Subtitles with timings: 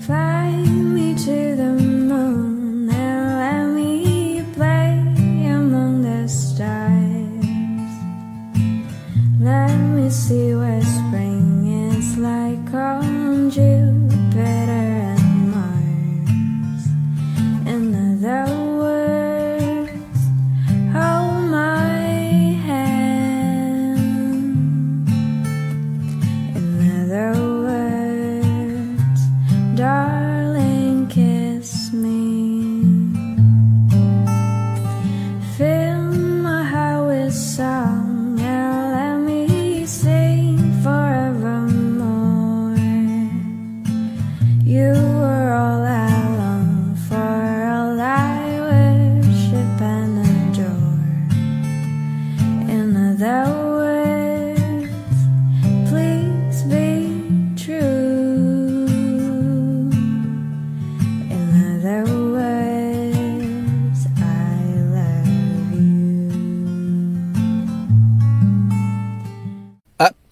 [0.00, 2.49] Fly me to the moon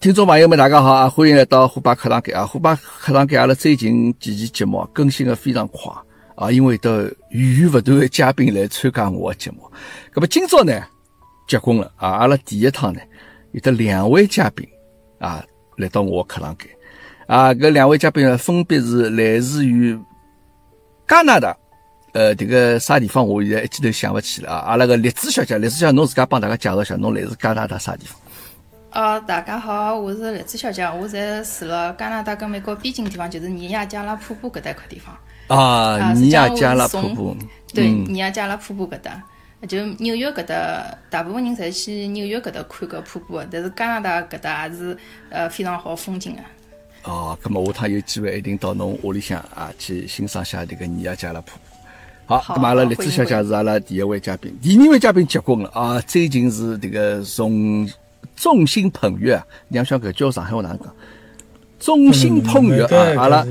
[0.09, 1.07] 听众朋友们，大家好啊！
[1.07, 2.43] 欢迎来到虎爸课堂间啊！
[2.43, 5.93] 虎爸课堂间阿拉最近几期节目更新的非常快
[6.35, 6.89] 啊，因为都
[7.29, 9.71] 源源不断的嘉宾来参加我的节目。
[10.15, 10.73] 那么今朝呢，
[11.47, 12.09] 结棍了啊！
[12.09, 12.99] 阿拉第一趟呢，
[13.51, 14.67] 有得两位嘉宾
[15.19, 15.45] 啊
[15.77, 16.67] 来到我的课堂间
[17.27, 19.95] 啊，搿两位嘉宾呢，分别是来自于
[21.07, 21.55] 加拿大。
[22.13, 24.57] 呃，迭个啥地方，我现在一记头想勿起了啊！
[24.69, 28.19] 阿拉个栗子小姐，栗子小姐，侬自家帮大家介绍一下，侬来自加拿大啥地方？
[28.91, 35.15] 呃，大家好，我是栗子小姐，我在住了加拿大跟美国边境地方，就是尼亚加拉瀑布搿搭块地方。
[35.47, 37.37] 啊，啊尼亚加拉瀑布，
[37.71, 39.21] 对，嗯尼亚加拉瀑布搿搭，
[39.67, 44.97] 就纽约搿搭，大部分人侪去纽约搿搭看搿瀑布的，但是加拿大搿搭也是
[45.29, 46.41] 呃非常好风景的。
[47.03, 51.77] 哦，咁么下趟有机会一定到侬屋里向啊去欣赏下迭个尼亚加拉瀑布。
[52.25, 56.01] 好，好咁么阿拉好栗子小姐是阿拉第一位嘉宾，第二位嘉宾结棍了啊！
[56.07, 57.87] 最近是迭个众
[58.39, 60.95] 众星捧月啊，你想想搿叫上海话哪能讲？
[61.77, 63.23] 众星捧月嗯啊！
[63.23, 63.45] 阿拉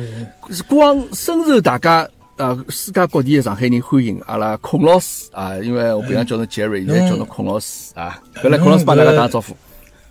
[0.50, 8.18] 是光深受大家呃世界各地的上海人欢迎，阿拉孔老师啊，因为我平常叫侬 Jerry，现在叫侬孔老师啊。
[8.42, 9.54] 搿来孔老师帮大家打个招呼。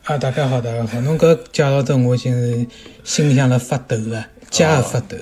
[0.04, 2.68] 啊，大家好，大家好，侬搿介绍得我已经是
[3.04, 5.18] 心里向辣发抖了，家发抖。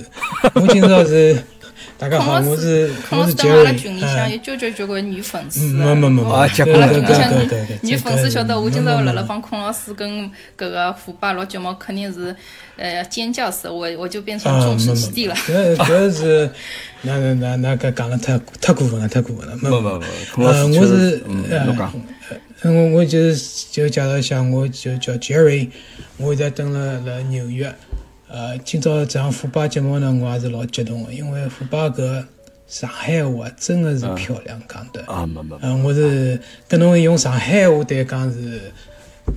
[0.56, 1.42] 我今朝是
[1.98, 5.62] 大家好，孔老我是师，孔我是老师等阿拉群里向啊有交交交关女粉丝。
[5.68, 9.36] 没没没结对棍了对阿拉群里向对对对，女粉丝晓得，我今朝辣辣方。
[9.36, 12.36] 帮孔老师跟搿个虎爸录节目，肯定是
[12.76, 15.36] 呃尖叫死，我我就变成啊，众矢之的了。
[15.36, 16.50] 搿搿是，
[17.02, 19.56] 那那那那搿讲了太太过分了，太过分了。
[19.62, 21.24] 没没没没，孔老呃，师确我是实。
[21.28, 25.70] 嗯，我我就是就介绍一下，我就叫 Jerry，
[26.18, 27.74] 我现在蹲了辣纽约。
[28.36, 32.22] 呃，今朝这样虎爸节目呢，我也是老激动的，因为虎爸搿
[32.68, 35.02] 上海话真的是漂亮讲的。
[35.06, 36.38] 啊，没没没嗯，我是
[36.68, 38.60] 跟侬用上海话对讲是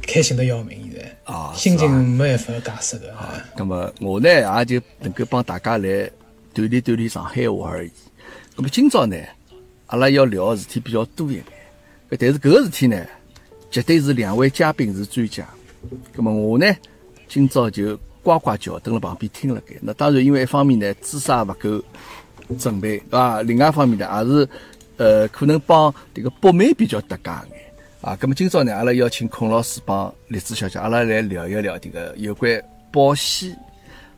[0.02, 3.14] 开心的要命，现在啊心情没办法解释的。
[3.14, 5.88] 啊咁么我呢也就能够帮大家来
[6.52, 7.90] 锻炼锻炼上海话而已。
[8.56, 9.16] 那么今朝呢，
[9.86, 11.44] 阿拉要聊的事体比较多一点，
[12.18, 13.06] 但是搿个事体呢，
[13.70, 15.48] 绝对是两位嘉宾是专家。
[16.16, 16.66] 那么我呢，
[17.28, 17.96] 今朝就
[18.28, 19.74] 呱呱叫，蹲辣旁边听了该。
[19.80, 21.84] 那当然，因为一方面呢，知识也勿够
[22.58, 23.42] 准备，对伐？
[23.42, 24.48] 另外一方面呢，也是
[24.96, 27.58] 呃，可能帮迭个北美比较搭界眼。
[28.00, 32.62] 啊，咁么今朝呢，阿拉邀请孔老师帮栗子小姐，阿拉来聊一聊迭个有关
[32.92, 33.56] 保险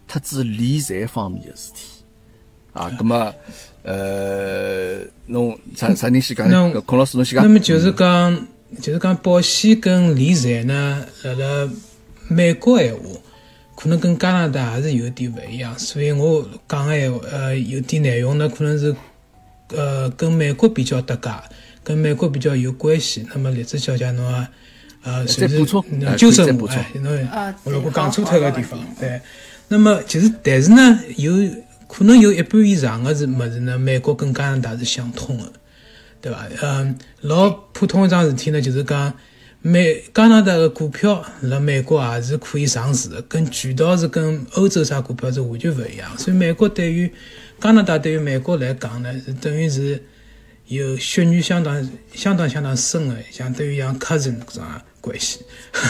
[0.06, 2.02] 特子理财方面的事体。
[2.72, 3.34] 啊，那么
[3.82, 6.48] 呃，侬啥啥人先讲？
[6.48, 7.44] 那搿孔老师侬先讲。
[7.44, 8.46] 那么就是讲，
[8.80, 11.70] 就是讲保险跟理财呢，辣辣
[12.28, 13.00] 美国闲话，
[13.80, 18.94] 可能跟加拿大还是有点勿一样，所以我讲个闲话，呃，有点内容呢，可能是
[19.68, 21.30] 呃跟美国比较搭界，
[21.82, 23.26] 跟美国比较有关系。
[23.32, 24.46] 那么栗子小姐侬啊，
[25.02, 26.68] 呃，再随时纠正我，
[27.00, 29.18] 侬啊我如果讲好错脱个地方，对。
[29.68, 31.32] 那么其实，但是呢，有
[31.88, 35.44] 可能有一半以上个是物事呢，美国跟加拿大是相通的。
[36.20, 36.46] 对伐？
[36.60, 39.10] 嗯，老普通一桩事体呢，就是讲
[39.62, 46.16] 美加拿大个股票辣美国也是可以上市的，跟渠道是跟欧洲啥股票是完全勿一样。
[46.18, 47.10] 所以美国对于
[47.60, 50.02] 加拿大对于美国来讲呢，是等于是
[50.66, 54.64] 有血缘相当相当相当深的，相当于像 cousin 搿种
[55.00, 55.40] 关系。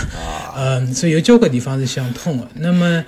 [0.57, 2.49] 嗯，所以有交关地方是相通的。
[2.55, 3.05] 那么。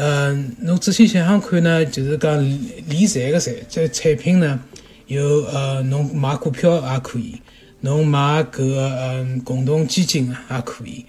[0.00, 4.60] 嗯，侬仔细想想看呢，就是讲理理财个产这产品呢，
[5.08, 7.34] 有呃，侬买股票也可以，
[7.80, 11.04] 侬买搿个嗯共同基金啊也可以。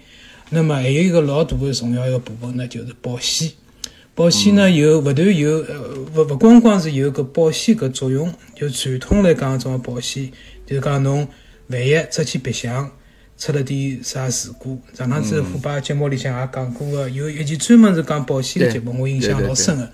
[0.50, 3.50] 那么还有一个老大的重要一个部分呢，就是保险。
[4.14, 10.30] 保险呢有勿断有呃勿勿光光是有搿保险搿作用，就传统来讲种保险，
[10.66, 11.26] 就是讲侬
[11.68, 12.90] 万一出去白相，
[13.38, 19.90] 出了点啥事故，上趟子虎爸节目里向也讲过个，有一期专门是讲保险个节目，我印象老深个。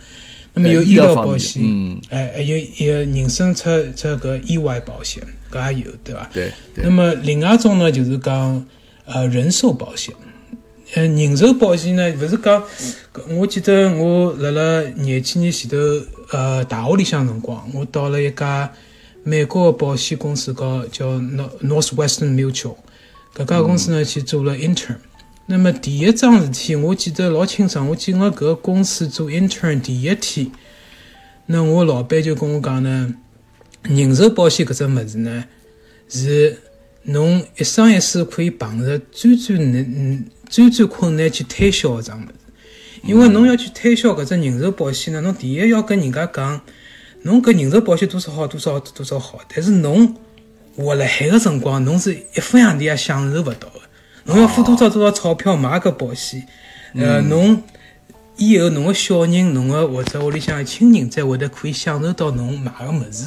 [0.55, 3.65] 那么有医疗保险，嗯哎，还有一个人身出
[3.95, 5.23] 出搿意外保险，
[5.57, 6.29] 搿也有，对伐？
[6.33, 8.67] 对对那么另外一种呢，就是讲
[9.07, 10.15] 呃人寿保险。
[10.95, 12.63] 呃，人寿保险呢，勿是讲，
[13.13, 15.77] 搿我记得我辣辣廿几年前头，
[16.31, 18.73] 呃，大学里向辰光，我到了一家
[19.25, 22.77] 美国的保险公司高叫 Nor- Northwestern Mutual，
[23.35, 24.99] 搿家公司呢去做了 intern。
[25.47, 30.51] 那么第一桩事体，我记得老清爽，我进了搿个公司做 intern 第一天，
[31.47, 33.13] 那我老板就跟我讲呢，
[33.89, 35.45] 人寿保险搿只物事呢，
[36.09, 36.59] 是
[37.03, 42.35] 侬一生一世可以碰着最最难、嗯最最困难去推销搿桩物事。
[43.03, 46.61] 因为侬要去推销搿只人寿保险呢，侬第一要跟人家讲，
[47.23, 50.17] 侬搿人寿保险多少好，多少好多少好，但是侬
[50.77, 53.81] 活辣海个辰光，侬是一分洋钿也享受勿到个。
[54.25, 56.47] 侬要付多少多少钞票买搿保险，
[56.95, 57.63] 呃，侬
[58.37, 63.27] 以后侬个小人、侬个或者屋里向的亲人，才会得可以享受到侬买个物事。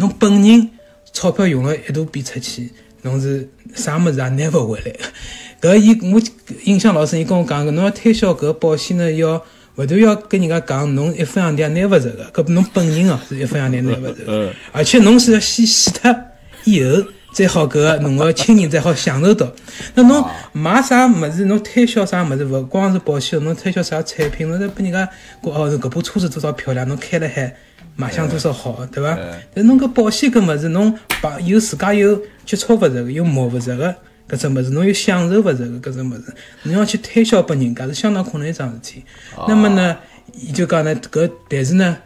[0.00, 0.68] 侬本人
[1.12, 2.70] 钞票用了一大笔出去，
[3.02, 5.68] 侬是啥物事也拿勿回来个。
[5.68, 6.20] 搿伊我
[6.64, 9.40] 印象老深，伊跟我讲个，侬要推销搿保险呢，要
[9.76, 16.16] 勿断要跟人家讲，侬一分洋钿也拿勿着个，搿侬本人哦是一分洋钿拿勿着嗯，而且侬是要先死脱
[16.64, 17.04] 以后。
[17.32, 19.50] 再好，搿 个侬个亲人才好享受到。
[19.94, 25.08] 那侬买啥物事，侬推销啥物事，勿光是保险，侬推销啥产品，侬再拨人家
[25.42, 27.54] 讲哦，搿部车子多少漂亮，侬开了海
[27.96, 29.16] 卖相多少好，对伐？
[29.54, 33.94] 但侬搿保险搿物事，侬把有自家有接触勿着个，又摸勿着个
[34.28, 36.34] 搿只物事，侬又享受勿着个搿只物事，
[36.64, 39.04] 侬要去推销拨人家是相当困难一桩事体。
[39.46, 39.96] 那么呢，
[40.34, 41.96] 伊就讲呢，搿但是呢。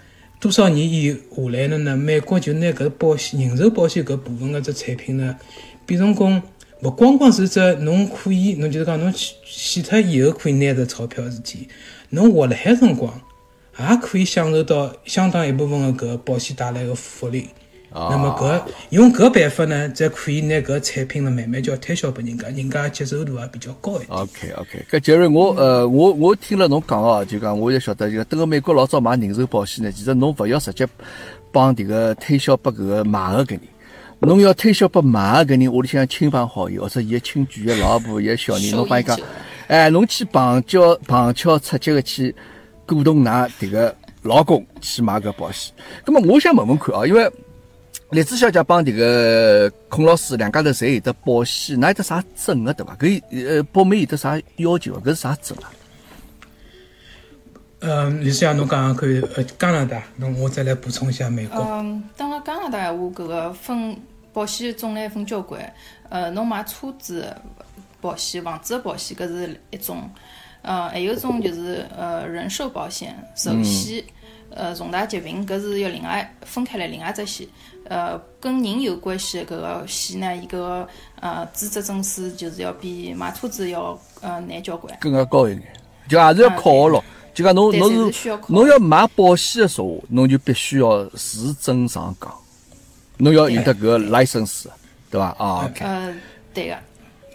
[0.44, 1.96] 多少年以下来了呢？
[1.96, 5.34] 美国就拿搿保险、人寿保险搿部分个只产品呢，
[5.86, 6.42] 变成功
[6.82, 11.66] 勿光光是只侬可以，侬就是讲侬死死脱以后可以拿着钞票事体，
[12.10, 13.18] 侬活辣海辰光
[13.78, 17.48] 也可以享受到相当一部分个搿保险带来个福利。
[17.94, 18.60] 那么搿
[18.90, 24.08] 用搿办法呢，才可以拿搿产品呢慢慢叫推销拨人家，人家接受度也比较高一点。
[24.08, 30.84] OK OK，搿杰瑞，我呃，我我听了侬讲哦，就讲我也晓得，就等个美国老早买人寿保险呢，其实侬勿要直接
[31.52, 33.60] 帮迭个推销拨搿个买个搿人，
[34.18, 39.16] 侬要推销拨买个搿人屋里向亲朋好友或者伊个亲眷个老婆、伊个小人，侬帮伊讲
[39.68, 42.34] 哎，侬去旁敲旁敲侧击个去
[42.84, 45.72] 鼓动㑚迭个老公去买搿保险。
[46.04, 47.30] 葛么我想问问看啊，因为
[48.10, 52.94] 栗子小姐帮迭个孔老师两家头侪有得保险，哪有得啥证个对伐？
[52.96, 55.02] 搿呃保密有得啥要求啊？
[55.04, 55.72] 搿是啥证啊？
[57.80, 61.60] 嗯，李思阳，侬讲讲看，呃，加拿大，侬我再来补充一下美国。
[61.60, 63.96] 嗯，等辣加拿大闲话，搿个分
[64.32, 65.60] 保险种类分交关。
[66.08, 67.34] 呃，侬买车子
[68.00, 70.08] 保险、房子的保险，搿是一种。
[70.62, 74.02] 呃，还有一种就是呃人寿保险、寿险、
[74.48, 77.46] 呃重大疾病，搿是要另外分开来另外一只险。
[77.84, 80.88] 呃，跟人有关系的搿个险呢，伊搿个
[81.20, 84.96] 呃资质证书就是要比买车子要呃难交关。
[85.00, 85.62] 更加高一眼，
[86.08, 87.04] 就还是要考个咯。
[87.34, 92.32] 就讲侬侬是侬要买保险个说话，侬就必须要持证上岗，
[93.18, 94.66] 侬要有得搿个 license，
[95.10, 95.26] 对伐？
[95.38, 96.14] 啊，OK，呃，
[96.54, 96.76] 对个。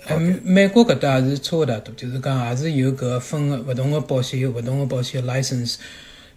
[0.08, 5.76] 呃，美国搿搭也是差勿大多，就是讲也是有搿个分个勿同个保险有勿同个保险 license。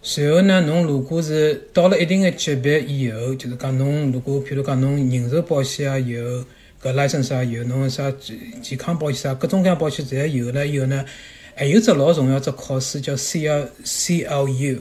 [0.05, 6.45] 随后呢，侬如果是到了一定个级别以后，就是讲侬如果譬如讲侬人寿保险也有，
[6.81, 11.05] 搿 license 也有，侬啥健健康保险啥各种各样保险侪有了以后呢，
[11.55, 14.79] 还有只老重要只考试叫 C L C L U，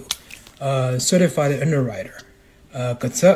[0.58, 2.10] 呃，Certified Underwriter。
[2.72, 3.26] 呃，搿只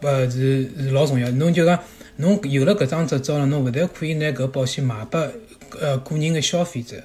[0.00, 1.30] 呃是是老重要。
[1.30, 1.78] 侬就讲，
[2.16, 5.20] 侬有了搿张执照了，侬勿但可以拿搿保险卖拨
[5.78, 6.96] 呃个人个消费者，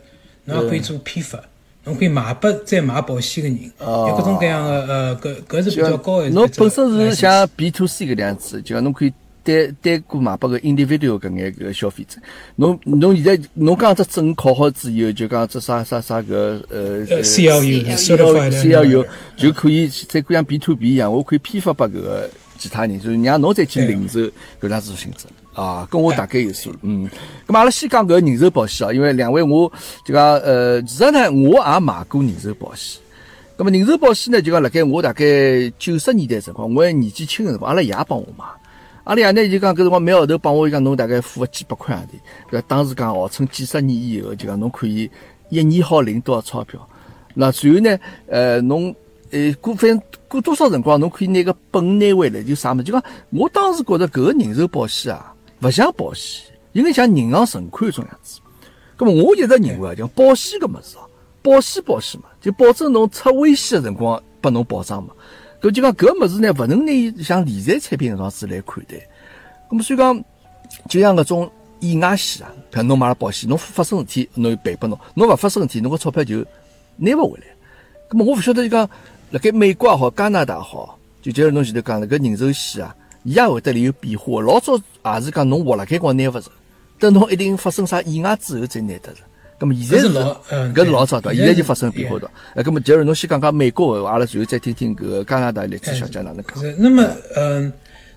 [0.45, 1.43] 侬也可以做批发，
[1.83, 6.29] 侬可以卖拨再买保险个人，有各种各样个呃搿搿是比较高的。
[6.29, 9.11] 侬本身是像 B to C 搿能样子，就讲侬可以
[9.43, 12.19] 单单个卖拨个 individual 搿眼搿消费者。
[12.57, 16.35] 侬侬现在侬讲只证考好之后，就讲只啥啥啥搿
[16.69, 24.19] 呃呃 CLU CLU Certified CLU Underwriter 就可以再可以像 B to B 一样，我可以批发拨搿个其他人，就是让侬再去零售
[24.61, 26.77] 搿样子性质啊，跟我大概有数了。
[26.81, 27.09] 嗯，
[27.45, 29.71] 咁阿拉先讲搿个人寿保险啊，因为两位我
[30.05, 33.01] 就讲呃，其实呢我也买过人寿保险。
[33.57, 35.23] 咁么人寿保险呢，就讲辣盖我大概
[35.77, 38.45] 九十年代辰光，我还年纪轻个辰光，阿拉爷帮我买。
[39.03, 42.57] 阿拉爷呢就讲搿辰光每号头帮我讲，侬大概付个几百块洋钿。
[42.57, 45.09] 搿当时讲号称几十年以后，就讲侬可以
[45.49, 46.87] 一年好领多少钞票。
[47.33, 48.93] 那随后呢，呃，侬
[49.31, 52.83] 呃，过反正过多少辰光，侬可以拿个本拿回来，就啥么？
[52.83, 58.39] 就讲我当时觉着搿个人寿保险啊，勿像保险，应该像银行存款种样子。
[58.97, 61.01] 咁么我一直认为啊，就保险搿物事哦，
[61.41, 65.13] 保险保险嘛，就保证侬出危险个辰光拨侬保障嘛。
[65.61, 68.95] 搿就讲搿物事呢，勿能拿伊像理财产品搿样子来看待。
[69.69, 70.23] 咁么所以讲，
[70.89, 76.45] 就像搿种意外险啊，譬如侬买了保险，侬发生事体侬赔拨侬，侬勿发生事体，侬个钞票就
[76.97, 77.45] 拿勿回来。
[78.09, 78.89] 咁么我勿晓得就讲，
[79.31, 84.41] 辣盖美国也好，加拿大也好，就就是侬前头讲了搿人寿险啊，伊也会得里有变化。
[84.41, 86.51] 老早也是讲侬活辣盖光拿勿着，
[86.99, 89.19] 等侬一定发生啥意外之后再拿得着。
[89.59, 91.37] 咁么现在是搿是老嗯搿是老早对伐？
[91.37, 92.33] 现在就发生变化对伐？
[92.55, 96.59] 哎，咁么就是侬先讲讲美国个，阿拉随后再听听搿个加拿大栗子小姐哪能讲。
[96.59, 97.71] 是，那么，嗯，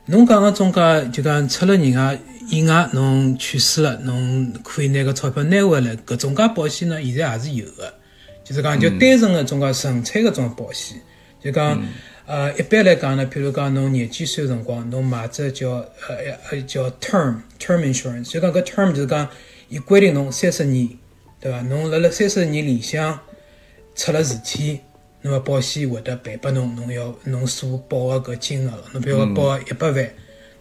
[0.06, 0.80] 侬讲个中介
[1.12, 2.16] 就讲出了人家
[2.48, 5.94] 意外，侬去世了，侬可以拿个钞票拿回来。
[6.06, 7.92] 搿中介保险呢，现在也是有的，
[8.42, 10.98] 就是讲就单纯个中介纯粹搿种保险，
[11.42, 11.78] 就讲。
[12.26, 16.16] 呃，一般来讲呢，譬如讲侬廿几岁个辰光，侬买只叫呃
[16.50, 19.28] 呃叫 term term insurance，就讲搿 term 就是讲
[19.68, 20.88] 伊规定侬三十年，
[21.38, 21.60] 对伐？
[21.62, 23.20] 侬辣辣三十年里向
[23.94, 24.80] 出了事体，
[25.20, 30.10] 那么保险会得赔拨侬，侬要侬所保个搿金额，侬比如讲保一百万，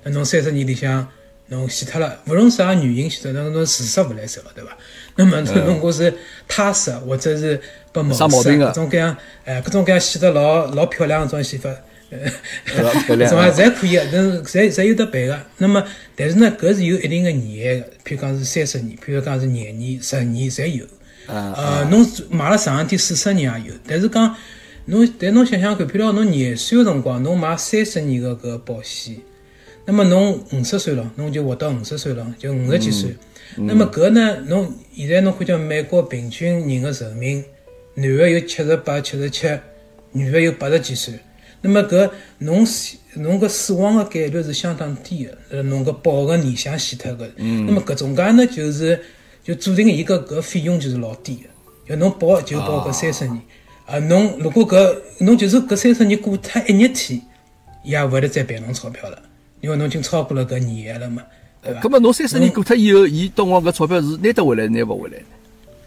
[0.03, 1.07] 那侬三十年里向
[1.53, 4.75] 侬死脱了，勿论啥原因死脱，那侬自杀勿来塞了，对伐？
[5.15, 6.13] 那么侬如果是
[6.47, 7.59] 他杀或者是
[7.91, 11.69] 被谋杀，啥毛病啊搿种各样，哎，搿种各样死得老老漂亮搿种死法，
[12.09, 15.39] 呃，老漂亮搿种啊侪可以个，侪侪有得赔个。
[15.57, 20.85] 那么，但是呢，搿是有一定个年限个，譬如讲是三十年，譬如讲是廿年、十年侪有。
[21.25, 24.35] 啊呃，侬买了长一点四十年也有，但是讲
[24.87, 29.15] 侬，但侬想想看，譬如讲侬廿岁个辰光，侬买三十年个搿保险，
[29.85, 33.15] 那么侬五十岁了，侬就活到五十岁了，就五十几岁。
[33.57, 37.43] 那么搿呢，侬现在侬看叫美国平均人的寿命，
[37.95, 39.47] 男个有七十八、七十七，
[40.11, 41.13] 女个有八十几岁。
[41.61, 42.09] 那么搿
[42.39, 47.29] 侬死侬搿死亡的概率是相当低个，呃，侬搿保个年限死脱个。
[47.37, 48.99] 那么搿种介呢，就是
[49.43, 51.49] 就注定伊个搿费用就是老低个，
[51.89, 53.41] 就侬保就保搿三十年。
[53.85, 57.21] 啊，侬如果搿侬就是搿三十年过脱一日天，
[57.83, 59.21] 伊也勿会得再赔侬钞票了，
[59.63, 61.23] 因为侬已经超过了搿年限了嘛，
[61.63, 61.79] 对伐？
[61.79, 65.15] 搿么侬三十年过脱以后，伊到我搿钞票是拿得回来，拿勿回来？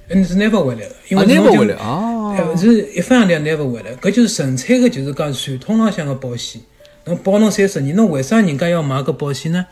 [0.09, 2.35] 嗯，是拿勿回来个，因啊，为拿勿回来啊！
[2.39, 6.63] 呃，是一分两钿拿勿回来，搿就是纯粹个，就是讲传统浪向个保险。
[7.05, 9.67] 侬保侬三十年，侬为啥人家要买搿保险呢？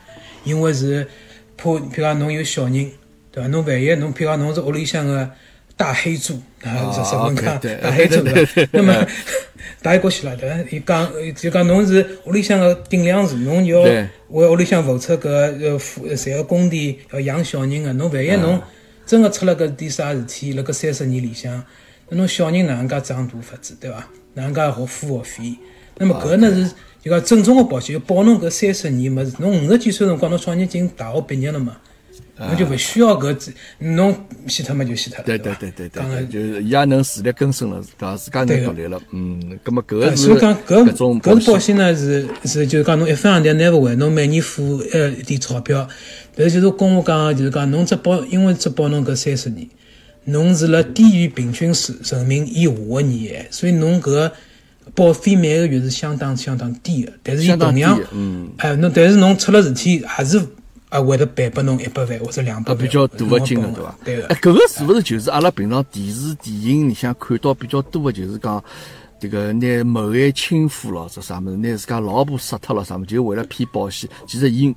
[0.45, 1.09] 因为是
[1.57, 2.91] 怕，譬如讲侬有小人，
[3.33, 3.49] 对伐？
[3.49, 5.31] 侬万一侬譬如讲侬是屋里向个
[5.77, 8.71] 大黑猪啊，日日本讲大黑猪对对对伐？
[8.73, 9.07] 那么
[9.83, 10.57] 大一过去了，对伐？
[10.71, 18.61] 伊讲就讲侬是屋里向个顶梁柱，侬要对为屋里向付出搿呃付赚个工地，要养小人个，侬万一侬
[19.05, 21.63] 真个出了搿点啥事体，辣搿三十年里向，
[22.09, 24.09] 那侬小人哪能介长大法子，对伐？
[24.35, 25.59] 哪能介学付学费？
[25.99, 29.33] 那么搿呢是就讲正宗个保险，就保侬搿三十年物事。
[29.39, 31.77] 侬五十几岁辰光，侬小人已经大学毕业了嘛，
[32.37, 34.13] 侬就勿需要搿子，侬
[34.49, 35.71] 死脱嘛就死脱了，对伐对？
[35.71, 39.01] 对对对，就是伊也能自力更生了，讲自家能独立了。
[39.13, 41.61] 嗯，咁么搿呃个是所以讲搿搿种搿个保险。
[41.61, 45.89] 险呢是是就是讲侬一分洋钿拿勿回，侬每年付呃一点钞票，
[46.35, 49.69] 但是就是跟我讲的就是讲侬只保，因为只保侬搿三十年，
[50.25, 54.33] 侬是辣低于平均数寿命以下个年限，所以侬搿个
[54.95, 57.13] 保费每个月是相当相当低的。
[57.23, 57.97] 但是伊同样
[58.57, 60.41] 哎，侬但是侬出了事体还是
[60.95, 63.99] 啊会得赔拨侬一百万或者两百啊，万，比较大个金额对伐？
[64.05, 64.37] 对个哎，。
[64.37, 68.63] 搿个是勿是就是阿拉平常电视、电影里向看到比较多的，就是讲
[69.21, 74.09] 迭个拿谋害亲夫咯，这啥物事，拿自家老婆杀脱了啥物事，就为了骗保险。
[74.25, 74.73] 其实伊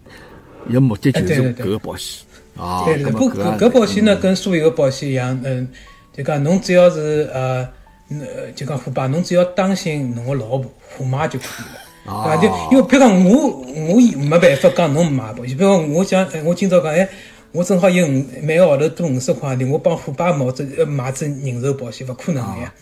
[0.67, 2.25] 伊个目的就是搿个保险
[2.57, 2.83] 啊。
[2.86, 5.67] 对对，搿不搿么搿搿保险呢，跟所有个保险一样，嗯，
[6.12, 7.69] 就讲侬只要是呃，
[8.09, 10.65] 呃就讲虎爸，侬只要当心侬个老婆
[10.97, 11.81] 虎妈就可以了。
[12.08, 12.38] 对伐？
[12.38, 13.48] 就因为譬如讲我
[13.90, 17.08] 我没办法讲侬买保险，比如讲我想哎我今朝讲哎，
[17.52, 22.74] 我正好有五每个号头多五十块钿，我帮虎爸买只呃买只人寿保险，勿可能的呀。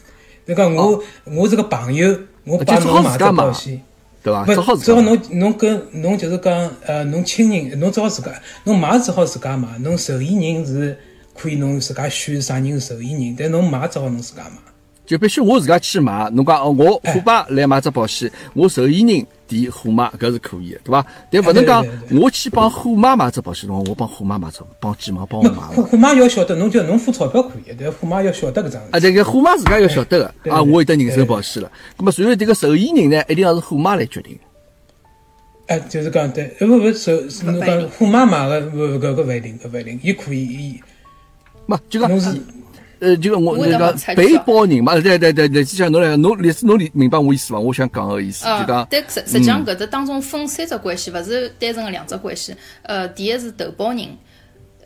[0.48, 2.08] 就讲我我是个朋友，
[2.44, 3.82] 我帮侬买只保险。
[4.22, 4.44] 对伐？
[4.44, 8.32] 不只好，自只好侬侬跟侬就是讲，呃，侬亲人，侬只好自家，
[8.63, 10.98] 侬买只好自家买，侬受益人是
[11.36, 14.58] 可以侬自家选啥人是受益人，但侬买只好侬自家买。
[15.05, 16.29] 就必须我自家去买。
[16.31, 21.05] 侬讲哦，我哎虎爸来买只保险，我受益人填虎妈，搿是可以的，对伐？
[21.31, 25.67] 但勿能讲我去帮虎妈买只保险，侬我帮虎妈买只，帮鸡毛帮我买嘛。
[25.67, 29.01] 虎 虎妈要晓得，侬就侬付钞票可以，但虎妈要晓得搿桩事啊，体。
[29.01, 31.71] 这个虎妈自家要晓得个啊，我有得人寿保险了。
[31.97, 34.38] 那么，所以这个受益人呢，一定要是虎妈来决定。
[35.67, 37.12] 哎，就是讲对，呃不不，受
[37.43, 40.79] 侬讲虎妈买个，不不搿个勿一定，搿勿一定，伊可以伊
[41.67, 42.29] 嘛，就讲侬是
[42.99, 47.59] 呃，就我那个被保人嘛，呃对对对对，就像侬来，侬理侬理明白我意思伐？
[47.59, 52.55] 我想讲个意思就呃讲，，但实实际上搿只当中分三只关系，勿是单纯个两只关系。
[52.83, 54.07] 呃，第一是投保人，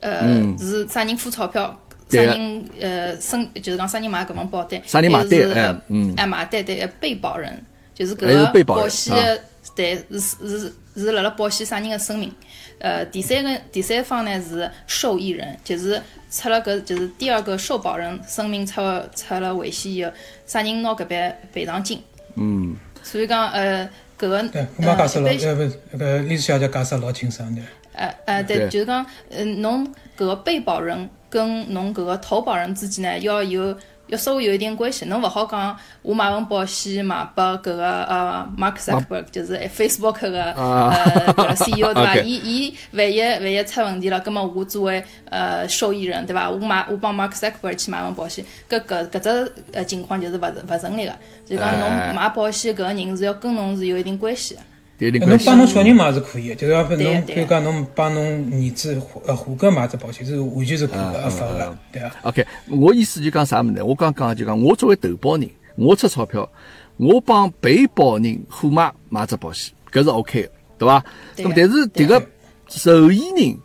[0.01, 7.63] 呃，是啥人付钞票，啥人呃申，就是讲啥人买搿份保单，啥人买单嗯哎买单对，呃被保人
[7.93, 9.39] 就是搿个保险个
[9.75, 10.19] 对是
[10.59, 12.31] 是是是辣辣保险啥人个生命。
[12.79, 16.01] 呃，第三个第三方呢是受益人，就是
[16.31, 18.81] 出了搿就是第二个受保人生命出
[19.15, 20.11] 出了危险以后，
[20.45, 21.15] 啥人拿搿笔
[21.51, 22.01] 赔偿金？
[22.35, 23.83] 嗯，所以讲，呃，
[24.17, 27.61] 搿个对，我妈解释老，呃不是，那个丽丝小姐解释老清爽的。
[27.93, 29.85] 呃呃，对对，就是讲，呃，侬
[30.17, 33.77] 搿个被保人跟侬搿个投保人之间呢，要有
[34.09, 35.05] 要稍微有一点关系。
[35.05, 42.17] 侬勿好讲，我买份保险买拨搿个呃 Mark Zuckerberg，就是 Facebook 个搿个 CEO 对伐？
[42.17, 46.49] 伊伊万一万一出问题了，葛末我作为呃受益人对伐？
[46.49, 51.13] 我买我帮 Mark Zuckerberg 去买份保险，搿搿搿只呃情况就是勿勿成立个。
[51.45, 54.61] 就讲侬哎买保险搿个人是要跟侬是有一定关系个。
[55.05, 55.45] 有点关系。
[55.45, 63.85] 帮侬小人买是可以的，就是要侬比如讲侬帮侬儿子呃虎哥买只保险是完全是可合法的，对啊？OK，我意思就讲啥物事呢？
[63.85, 66.49] 我刚讲就讲，我作为投保人，我出钞票，
[66.97, 71.03] 我帮被保人虎妈买只保险，搿是 OK 的，对伐？
[71.35, 72.27] 对那么但是对迭个
[72.67, 73.57] 受益人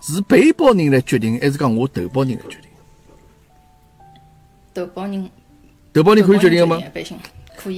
[0.00, 2.70] 是被保人来决定，还是讲我投保人来决定？
[4.72, 5.30] 投保人
[5.92, 6.80] 投保人可以决定个吗？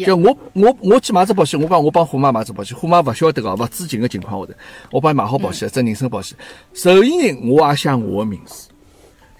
[0.04, 0.20] 就啊。
[0.24, 4.58] 我我我去买只保险，我讲我帮虎妈买只保险，虎妈勿晓得个，勿知情个情况下头，
[4.90, 6.36] 我帮伊买好保险，只人身保险，
[6.74, 8.68] 受益人我也写我个名字，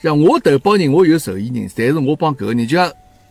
[0.02, 2.90] 像我投保人我有受益人，但是我帮搿个人就像，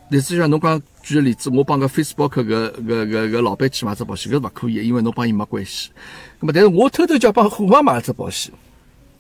[0.10, 5.90] 类似像侬讲举个例子，我帮个 Facebook 搿搿搿搿老板去买只保险，搿是勿可以个，因为侬帮伊没关系。
[6.40, 8.52] 咁么，但是我偷偷叫帮虎妈买了只保险，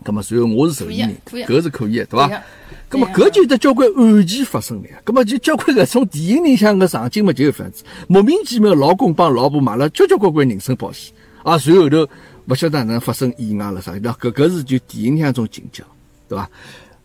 [0.04, 2.44] 咁么，随后我是受益人，搿是可以个，对伐？
[2.92, 4.98] 咁么对呀搿就有得交关案件发生了呀。
[5.06, 12.06] 咁么就交关搿种电影里向个场景嘛，就有搿样子，莫名其妙老公帮老婆买了交交关关人身保险，啊，随后头
[12.48, 15.82] 勿晓得哪能发生意外了啥，那搿搿是就电影里向种情节，
[16.28, 16.50] 对伐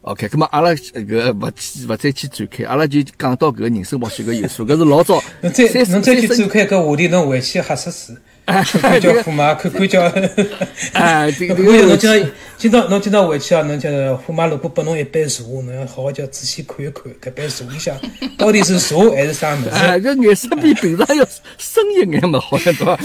[0.03, 8.21] ？OK，咁么阿拉搿勿去勿再去展开，阿拉就讲到搿个人身保险搿有数，搿是老早 侬再侬再去展开搿话题，侬回去吓死死。
[8.47, 10.01] 哎看看叫虎妈，看看叫，
[10.93, 17.97] 哎这个看看侬今朝今朝侬今朝回去啊，侬叫虎妈如果拨侬一杯茶，侬要好好叫仔细看一看搿杯茶里向
[18.39, 19.69] 到底是茶还是啥物事。
[19.71, 21.27] 哎，搿颜色比平常要
[21.59, 22.99] 深一眼嘛，好像对伐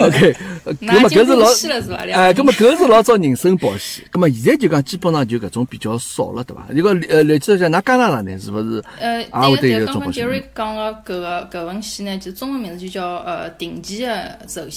[0.00, 6.66] ？OK，呃那咁么搿是老哎，搿么搿是老早人身保险，搿么现在就讲基本上就搿种比较少了，对伐？
[6.72, 8.84] 一个呃，类似像㑚加拿大呢，是勿是？
[9.00, 9.24] 呃，
[9.60, 14.73] 对个，刚刚有搿种保险 Jerry 讲个搿个搿份险呢，就中文名字就叫呃定期的寿险，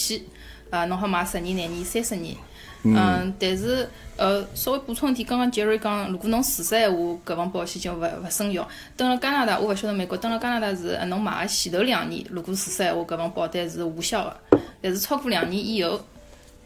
[0.70, 2.36] 啊，侬好买十年、廿年、三十年。
[2.84, 8.66] 嗯，但是呃，稍微补充一点，刚刚 Jerry 讲，如果侬自杀闲话，搿份保险就勿勿生效。
[8.96, 16.00] 登了加拿大，我勿晓得美国，登了加拿大是呃侬买个前头两年，如果自杀闲话，搿份保单是无效个，但是超过两年以后，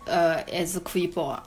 [0.05, 1.43] 呃，还是可以保个。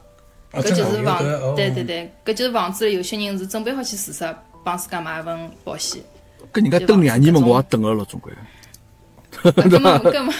[0.52, 1.22] 哦，搿就是防
[1.54, 6.02] 对对对，搿就是防止有些人是准备好去自杀，帮自家买一份保险。
[6.52, 8.32] 搿人家等两年嘛，我也等了了，总归。
[9.52, 10.34] 根本根本，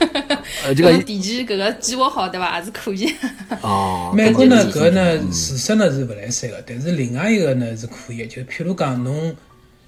[0.64, 2.58] 呃，就讲搿个提前搿个计划好对伐？
[2.58, 3.12] 也是可以。
[3.60, 9.34] 哦， 美国呢，搿搿呢事实呢是勿来三个，但是另外一个呢是可以的，就譬如讲侬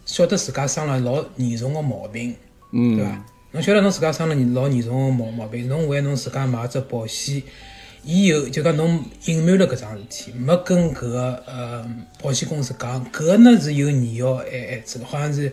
[0.05, 2.35] 晓得自家生了老严重个毛病，
[2.73, 3.25] 嗯对伐？
[3.53, 7.43] 侬晓得侬自家生了老严重个毛毛病，侬为侬自家买只保险，
[8.05, 11.87] 伊有就讲侬隐瞒了搿桩事体，没跟搿个呃
[12.21, 15.53] 保险公司讲，搿个呢是有年要限限制个，好像是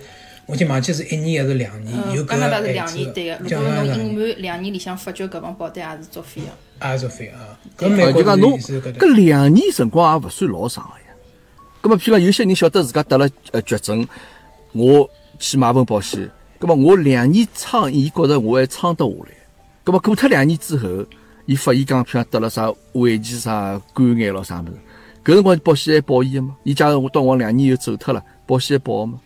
[0.49, 3.37] 我已经忘记是一年还是两年，有嗯，搿个加拿大是两年对个，。
[3.43, 6.89] 如果侬隐瞒两年里向发觉搿份保单也是作废个。
[6.89, 11.15] 也是费啊，搿美就讲侬搿搿两年辰光也勿算老长个呀。
[11.81, 14.07] 葛么，譬如讲有些人晓得自家得了呃绝症，
[14.71, 15.07] 我
[15.37, 19.31] 去买份保险，葛么我两年撑，伊觉着我还撑得下来。
[19.83, 21.05] 葛么过脱两年之后，
[21.45, 24.71] 伊发现讲譬如讲得了啥晚期啥肝癌咯啥物事，
[25.23, 26.55] 搿辰光保险还保伊个吗？
[26.63, 29.19] 伊假如我到我两年以后走脱了，保险还保个吗？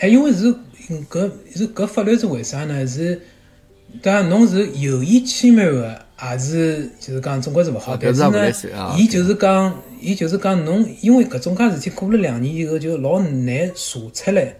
[0.00, 0.52] 哎，因为是
[0.88, 2.86] 嗯搿是搿法律是为啥呢？
[2.86, 3.20] 是
[4.02, 7.92] 当然侬是有意欺瞒个，还是就是讲总归是勿好。
[7.92, 14.54] 啊但是呢，伊就是讲，伊就是讲侬因为搿种介事体过了两年以后就老难查出来，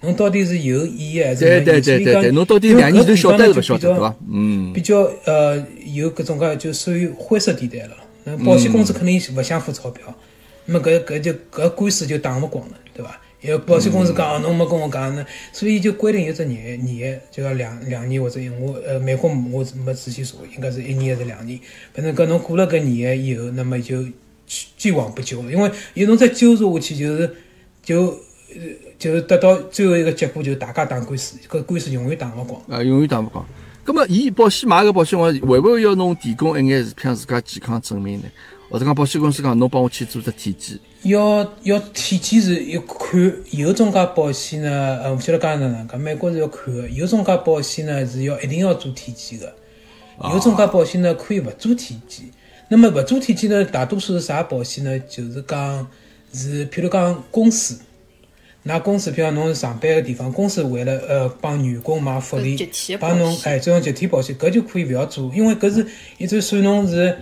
[0.00, 4.14] 侬到底是有意还是没意所以讲对对对，侬到底两年头晓得是勿晓得，伐？
[4.30, 5.64] 嗯，比较呃
[5.94, 7.96] 有搿种介就属于灰色地带了。
[8.24, 10.14] 那保险公司肯定是勿想付钞票，
[10.64, 13.20] 那么搿搿就搿官司就打勿光了，对伐？
[13.42, 21.58] 因为保险公司讲哦，侬没跟我讲呢，所以就规定有只年年限，就要两两年或者我呃美国我没仔细查，应该是一年还是两年。
[21.92, 24.04] 反正搿侬过了搿年限以后，那么就
[24.76, 27.30] 既往不咎了，因为有侬再纠缠下去，就是
[27.82, 28.20] 就
[28.96, 32.62] 就是得到最后一个结果，就是大家打官司，搿官司永远打勿光。
[32.68, 33.44] 啊，永远打勿光。
[33.84, 38.26] 咁么，伊保险买个保险，我会勿会要侬提供一眼是像自家健康证明呢？
[38.72, 40.78] 或者讲保险公司讲侬帮我去做只体检？
[41.02, 49.52] 要要体检是要看，有种介保险呢，呃，勿晓得讲哪能讲，美国是要看个，有种介保险呢是要一定要做体检个，
[50.32, 52.24] 有种介保险呢可以勿做体检。
[52.68, 54.98] 那么勿做体检呢，大多数是啥保险呢？
[55.00, 55.86] 就是讲
[56.32, 57.78] 是，譬如讲公司，
[58.64, 67.14] 㑚公司，譬如讲侬是上班个地方，公司为了呃帮员工买福利集体，的帮侬哎这种集体保险，搿就可以勿要做，因为搿是一直算侬是。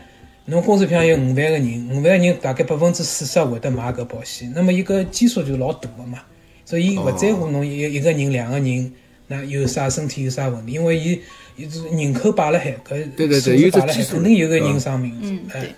[0.46, 6.20] 侬公司譬如讲有五万个人，五万个人大概百分之四十会得买搿保险，那么伊搿基数就老大个嘛，
[6.64, 8.92] 所以伊勿在乎侬一一个人、两个人，
[9.28, 11.20] 那有啥身体有啥问题，因为伊
[11.56, 15.16] 伊是人口摆辣海，搿对对数对有字摆辣海，只基数肯定有个人生命。
[15.22, 15.74] 嗯，哎对。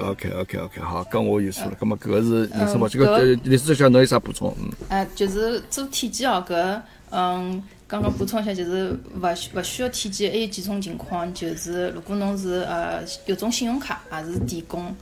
[0.00, 1.72] OK OK OK，好，搿我有数了。
[1.78, 4.52] 葛么搿个是人身保险，嗯搿呃李师长侬有啥补充？
[4.60, 14.92] 嗯，呃，就是做体检哦，搿嗯，刚刚补充一下，就是勿需勿需要体检，还有几种情况，就是如果侬是呃有种信用卡，也是提供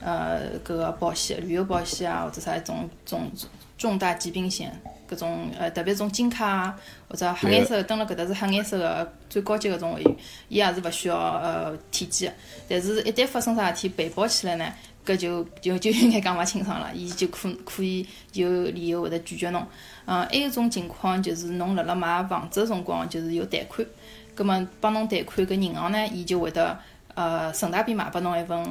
[0.00, 3.30] 呃搿个保险，旅游保险啊，或者啥一种种
[3.76, 4.74] 重大疾病险，
[5.12, 10.16] 搿种呃特别种金卡啊，或者黑颜色，登了搿搭是黑颜色的最高级搿种，会员
[10.48, 12.36] 伊也是勿需要呃体检的，
[12.68, 14.72] 但是一旦发生啥事体被曝起来呢？
[15.04, 19.66] 搿就就就有眼讲勿清爽了，伊就可可以有理由会得拒绝侬。
[20.04, 23.84] 嗯，还有一种情况就是侬辣辣买房子个辰光就是有贷款，
[24.36, 26.78] 葛末帮侬贷款搿银行呢，伊就会得
[27.14, 28.64] 呃顺带便买拨侬一份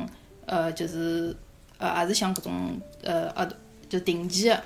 [0.46, 1.36] 呃就是
[1.78, 3.46] 呃也是像搿种呃呃
[3.90, 4.58] 就定期个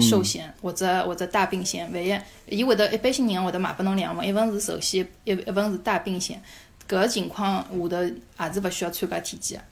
[0.00, 2.18] 寿险、或者或者大病险，万一
[2.48, 6.40] 伊会得一般性银行会得买拨侬两份，一份是寿险，一一份是大病险。
[6.86, 9.62] 搿个情况下头也是勿需要参加体检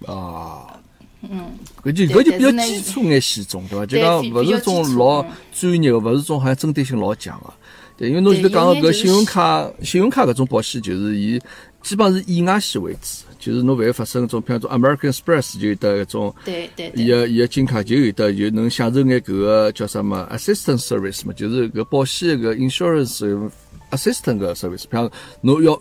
[0.00, 0.12] 个。
[0.12, 0.78] 啊，
[1.22, 1.50] 嗯，
[1.82, 3.84] 搿就搿就比较基础眼险种，对伐？
[3.84, 7.52] 就对讲勿是种老嗯专业个，勿是种好像针对性老强个。
[7.96, 11.40] 对，因为侬对现在讲个搿信用卡，信用卡搿种保险就是以
[11.82, 16.34] 基本上是意外险为主，就是侬万一发生种，譬如种 American Express 就有得一种。
[16.44, 17.08] 对对对伊。
[17.08, 23.50] 个伊个金卡就有得就能享受眼搿个叫啥么 assistance service 嘛，就是搿保险搿 insurance
[23.92, 25.08] assistant 个 service，比方
[25.40, 25.80] 侬要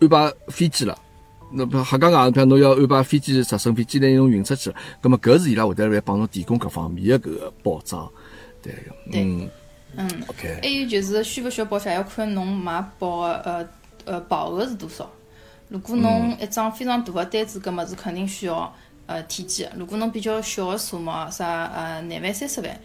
[0.00, 0.98] 安排飞机了。
[1.52, 8.10] 那不瞎讲讲，比方侬要安排飞机直升飞机拿侬运出去了，葛么搿是伊拉会得来帮侬提供各方面的搿个保障，
[8.60, 9.48] 对个，对嗯
[9.96, 13.68] 嗯，，OK，还有就是需勿需要保险，还要看侬买保个呃
[14.04, 15.08] 呃保额是多少。
[15.68, 18.72] 如果侬一张非常大个单子，搿么是肯定需要
[19.06, 19.76] 呃体检的。
[19.78, 22.80] 如果侬比较小个数目，啥呃廿万、三十万，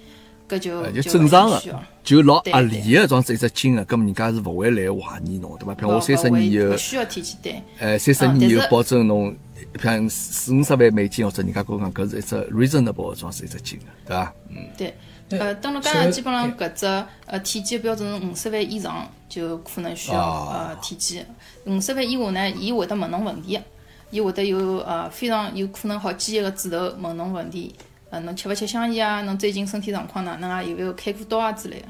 [0.50, 1.62] 搿就呃就就正常个。
[2.04, 5.76] 就老合理个装一只金额，葛么人家是勿会来怀疑侬，对伐？
[5.76, 7.64] 比如我三十年以后，需要体检单。
[7.78, 9.36] 呃，三十年以后保证侬，
[9.72, 14.34] 比方四五十万美金，或者人家跟我讲搿是一只 reasonable 个装是一只金额，对伐？
[14.50, 14.94] 嗯，对
[15.38, 16.86] 呃，登了加拿大基本上搿只
[17.26, 21.26] 呃体检标准是五十万以上就可能需要啊呃体检，
[21.66, 23.64] 五十万以下呢，伊会得问侬问题的，
[24.10, 27.74] 伊会得有呃非常有可能好几个指头问侬问题，
[28.10, 29.22] 呃，侬吃勿吃香烟啊？
[29.22, 30.62] 侬最近身体状况哪能啊？
[30.62, 31.88] 有没有开过刀啊之类的，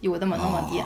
[0.00, 0.84] 伊会得问侬问题的。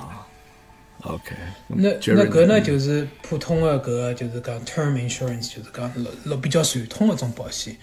[1.02, 1.34] OK，
[1.68, 7.76] 那那搿呢嗯就是普通的搿个就是讲 term insurance，就是讲老老比较传统的种保险。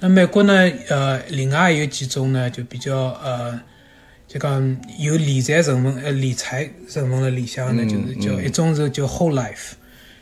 [0.00, 0.52] 那美国呢，
[0.88, 3.58] 呃，另外还有几种呢，就比较呃，
[4.28, 9.72] 就讲有理财成分呃理财成分的里向呢，嗯就是叫一种是叫 whole life，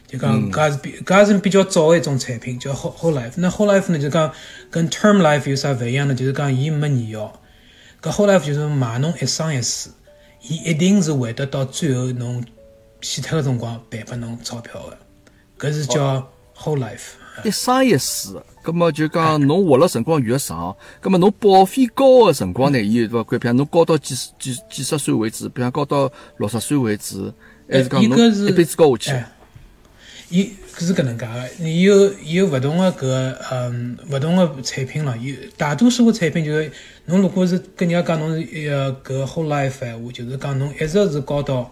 [0.06, 3.32] 就讲嗯搿也是比搿是比较早的一种产品，叫 whole whole life。
[3.37, 4.32] 那 whole life 呢，就讲
[4.70, 6.14] 跟 term life 有啥勿一样呢？
[6.14, 7.40] 就是讲伊没年药，
[8.00, 9.90] 搿 whole life 就是买侬一生一世。
[10.42, 12.44] 伊一定是会得到最后侬
[13.00, 14.74] 死脱个辰光赔拨侬钞票
[15.58, 17.14] 个，搿是叫 whole life。
[17.44, 23.38] 一生一世，葛么就讲侬活了辰光越长，葛么侬保费高个辰光呢，伊对伐？
[23.38, 27.32] 比方侬高到几十几几十岁为止，比方高到六十岁为止，
[27.70, 29.32] 还是讲侬一辈子高下去哎？
[30.28, 35.14] 伊搿是搿能介个，伊有伊有勿同个搿个嗯勿同个产品了。
[35.18, 36.72] 有大多数个产品就是
[37.04, 41.70] 侬如果是跟人家讲侬是呃搿个 whole life 闲话，就是讲侬一直是高到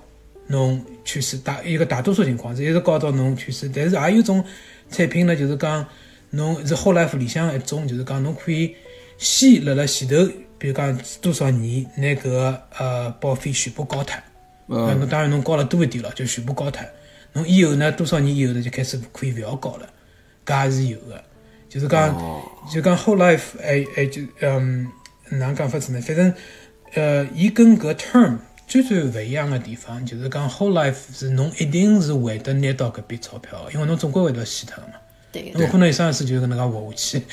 [0.51, 3.71] 侬去世，大一个大多数情况是一直高到侬去世。
[3.73, 4.45] 但是也有种
[4.91, 5.87] 产品呢，就是讲
[6.31, 8.75] 侬是 whole life 里向一种，就是讲侬可以
[9.17, 10.17] 先辣辣前头，
[10.59, 14.17] 比如讲多少年拿搿个呃保费全部交脱。
[14.67, 16.85] 呃，侬当然侬交了多一点了，就全部交脱。
[17.33, 19.89] 侬以后呢，多少年以后呢，就开始可以勿要交了，
[20.45, 21.23] 搿也是有个。
[21.69, 22.13] 就是讲，
[22.73, 24.89] 就讲 whole life，哎哎就嗯，
[25.31, 26.01] 哪能讲法子呢？
[26.01, 26.35] 反正
[26.95, 28.39] 呃，伊跟搿 term
[28.71, 34.95] 最最勿一样个地方，就是讲 whole life 是侬一定是会得拿到搿笔钞票的，因为侬总归会得死脱个嘛。
[35.33, 37.27] 对侬可能一生一世就搿能介活下去。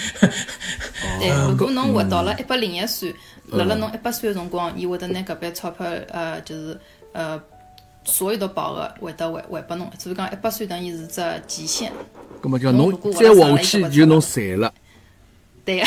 [1.19, 3.13] 对， 如果侬活到了一百零一岁，
[3.51, 6.79] 辣辣侬一百岁个辰光，伊会得拿搿笔钞票，呃，就是
[7.13, 7.39] 呃，
[8.03, 9.87] 所有的保额会得还还拨侬。
[9.99, 11.91] 所以讲一百岁等于是只极限。
[12.41, 14.73] 葛么叫侬侬如果再活下去就侬赚了。
[15.63, 15.85] 对个，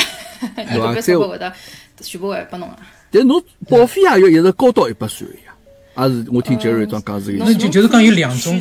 [0.55, 1.53] 对吧搿笔 钞票会得
[1.99, 2.75] 全部还拨侬个。
[3.11, 7.33] 但侬保费也要一直高到一百岁个呀，也是我听杰瑞庄讲是。
[7.33, 8.59] 那就就是讲有两种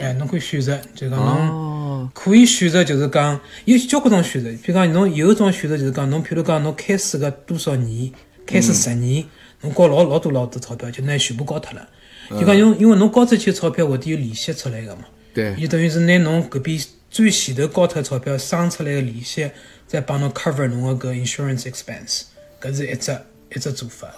[0.00, 4.50] 哎，侬可以选择，就讲侬哦，可以选择，就是讲有交关种选择。
[4.62, 8.12] 比如讲侬有一种选择就是讲侬，譬如讲侬开始个多少年，
[8.46, 9.24] 开始十年，
[9.62, 11.88] 侬交老老多老多钞票，就拿全部交脱了。
[12.30, 15.02] 就讲因因为侬交出去的钞票会得有利息出来个嘛，
[15.34, 19.50] 对，就等于是拿侬搿边最前头交脱的钞票生出来个利息，
[19.86, 22.22] 再帮侬 cover 侬个搿 insurance expense，
[22.60, 23.14] 搿是一只
[23.54, 24.08] 一只做法。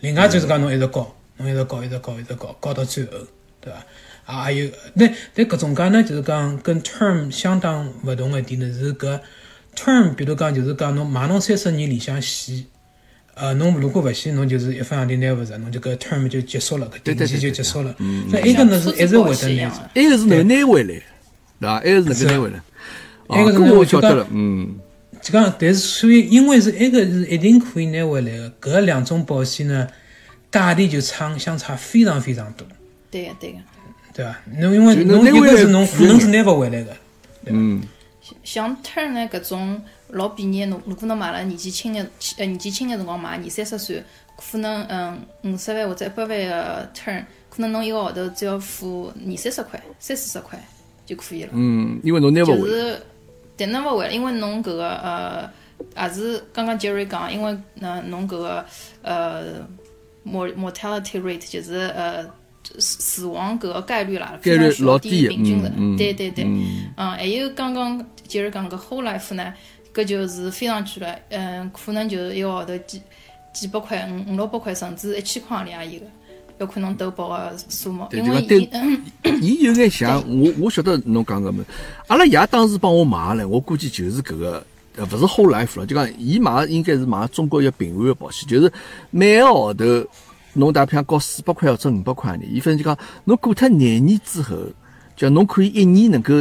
[0.00, 3.10] 另外就是讲侬一直交，侬一直交，一直交，一直交，交到最后，
[3.60, 3.78] 对伐？
[4.26, 9.18] 啊，还有，但但搿种介呢，就是讲跟 term 相当勿同个点呢，是搿
[9.74, 12.52] term，比如讲就是讲侬买侬三十年里向死，
[13.32, 17.94] 呃，侬如果勿死，侬就是一分洋钿拿勿着，侬就搿 term 就结束了，搿定期对对对就结束了。
[18.30, 19.90] 那埃个呢是一直会得拿。
[19.94, 21.02] 埃个是能拿回来，对
[21.60, 21.76] 伐？
[21.78, 22.62] 埃个是能够拿回来。
[23.28, 24.76] 埃个是搿能就讲我晓得了，嗯，
[25.20, 29.88] 就讲，但是所以因为是埃个是一定可以拿回来个，搿两种保险呢，
[30.50, 32.66] 价钿就差相差非常非常多。
[33.10, 33.58] 对个对个。
[34.14, 34.36] 对伐？
[34.58, 36.96] 侬因为侬一个是侬可能是拿勿回来个，
[37.46, 37.80] 嗯，
[38.42, 42.00] 像 turn 呢搿种老便宜，侬如果侬买了年纪轻个
[42.36, 44.02] 呃年纪轻个辰光买，二三十岁，
[44.36, 50.58] 可能嗯五十万或者一百万个 turn，可能侬一个号头只要付二三十块、三四十块
[51.06, 51.50] 就可以了。
[51.52, 53.02] 嗯，因为侬拿勿回来，是，
[53.58, 55.50] 但拿勿回来，因为侬搿个呃，
[55.96, 58.64] 也是刚刚 Jerry 讲，因为呃侬搿个
[59.02, 59.66] 呃
[60.24, 62.24] mor mortality rate 就是呃
[62.78, 66.90] 死死亡搿个概率啦，概率非常小低，老低平均的对对对，嗯。
[66.96, 69.52] 嗯，还有刚刚 Jerry 讲搿 whole life 呢，
[69.92, 73.02] 搿就是非常贵了，嗯，可能就是一个号头几
[73.52, 76.06] 几百块，五五六百块，甚至一千块钿也有个，
[76.58, 78.88] 要看侬投保个数目，因为对对伊
[79.22, 79.42] 嗯。
[79.42, 81.64] 伊有眼像我，我晓得侬讲个么，
[82.08, 84.66] 阿拉爷当时帮我买了，我估计就是搿个，
[84.96, 88.72] 呃，勿是 whole life 了，就讲伊买应该是买中国一个平安个保险，就是
[89.10, 89.84] 每个号头
[90.54, 94.56] 侬大譬如交四百块或者五百块呢，伊反正就讲侬过脱廿年之后，
[95.16, 96.34] 就侬可以一年能够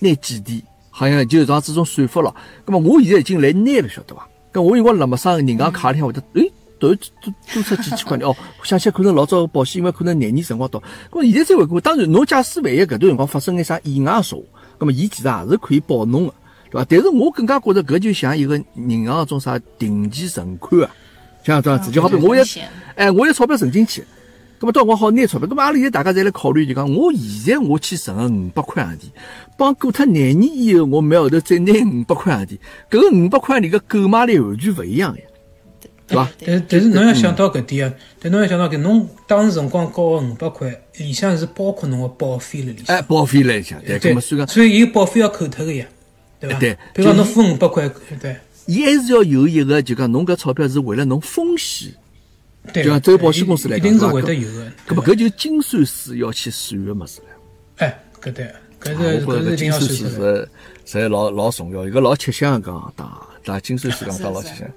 [0.00, 2.34] 拿几钿，好像就像这种算法咯。
[2.66, 4.28] 咁么我现在已经来拿了，晓得伐？
[4.52, 6.50] 咁我因为辣么上银行卡里向会得，诶。
[6.78, 10.82] 多多出几千块钿哦，想起来可能老早个保险，因为可能廿年辰光到。
[11.10, 14.46] 咁现在再回顾，当然侬假使万一搿段辰光发生眼啥意外事故，
[14.78, 16.34] 咁么伊其实也是可以保侬个，
[16.70, 16.86] 对伐？
[16.88, 20.90] 但是我更加觉着搿就像一个银行种啥定期存款啊，
[21.44, 24.02] 像这样子，就好比我一危险哎，我有钞票存进去，
[24.60, 29.02] 咁么到辰光好拿钞票，咁么阿拉现在大家侪来考虑，就讲我现在我去存个五百块洋钿，
[29.56, 32.58] 帮过脱廿年以后，我每号头再拿五百块洋钿，
[32.90, 35.22] 搿个五百块钿个购买力完全勿一样呀，
[36.08, 36.30] 对伐？
[36.44, 42.96] 但但是侬要想到搿点啊，但侬要想到搿侬当时辰光交个五百块，里向是包括侬个保费了里向。
[42.96, 45.86] 哎，保费辣里向，对，咁么虽然所以伊个保费要扣脱个呀，
[46.38, 46.58] 对伐？
[46.58, 47.90] 对比如讲侬付五百块，
[48.20, 51.92] 对伊还是要有一个，就讲侬搿钞票是为了侬风险，
[52.72, 52.84] 对。
[52.84, 54.66] 就像走保险公司来讲，一定是会得有个。
[54.88, 57.26] 咁么搿就精算师要去算个物事了。
[57.78, 58.44] 哎，搿对，
[58.80, 60.30] 搿啊是搿是一定我觉着精算算师出来。
[60.84, 64.68] 是侪老老重要，一个老吃香个讲当，打精算师讲当老吃香。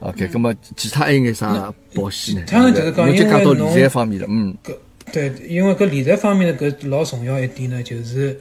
[0.00, 2.42] OK，咁么其他还有眼啥保险呢？
[2.46, 4.76] 其他呢就是讲因为讲到理财方面了，嗯，搿
[5.12, 8.38] 对，因为搿理财方面呢搿老重要一点呢，就是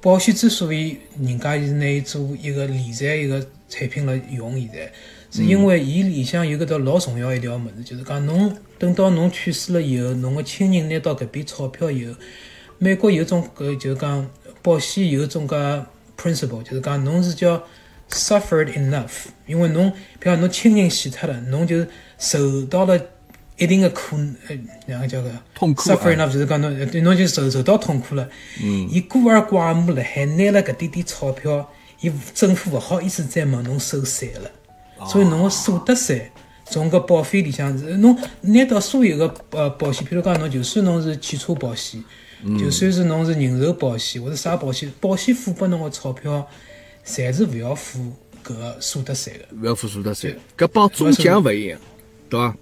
[0.00, 4.90] 保险之所以人家是拿伊做一个理财一个产品来用，现在
[5.30, 12.14] 是因为伊里向有搿条老重要一条物事，就是讲侬等到侬去世了以后，侬个亲人拿到搿笔钞票以后，
[12.78, 14.26] 美国有种搿就是讲
[14.62, 15.54] 保险有种介
[16.16, 17.62] principle，就是讲侬是叫
[18.10, 21.86] suffered enough，因为侬比方侬亲人死脱了，侬就
[22.18, 23.00] 受到了
[23.56, 24.16] 一定的苦，
[24.48, 28.28] 呃，哪个叫个痛苦 suffer 啊 enough 就是讲侬呃对侬就受受到痛苦了。
[28.62, 31.68] 嗯，伊孤儿寡母了，还拿了搿点点钞票，
[32.00, 34.50] 伊政府勿好意思再问侬收税了，
[35.06, 36.30] 所以侬个所得税。
[36.70, 42.04] 从搿保费里向是侬拿到所有个呃保险，譬如讲侬就算侬是汽车保险，
[42.58, 46.46] 就算是侬是人寿保险或者啥保险，保险付拨侬个钞票，
[47.08, 48.12] 侪是勿要付
[48.44, 49.56] 搿个所得税个。
[49.62, 51.80] 勿要付所得税，搿帮中奖勿一样，
[52.28, 52.54] 对伐？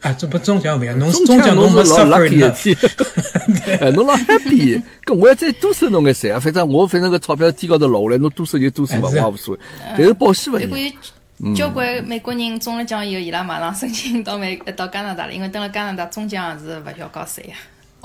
[0.00, 9.60] 啊，这不中奖勿一样，侬中中奖侬没是老 suffer lucky 的 enough，天，哎，侬老 happy，搿我要再多收侬眼税啊，反正我反正搿钞票天高头落下来，侬多收就多收嘛，我哎是也无所谓。
[9.96, 10.92] 但是保险勿一样，
[11.38, 17.56] 有交关美国人中了奖以后，伊拉马上申请到美到加拿大了，因为登了加拿大中奖也是勿需要交税啊。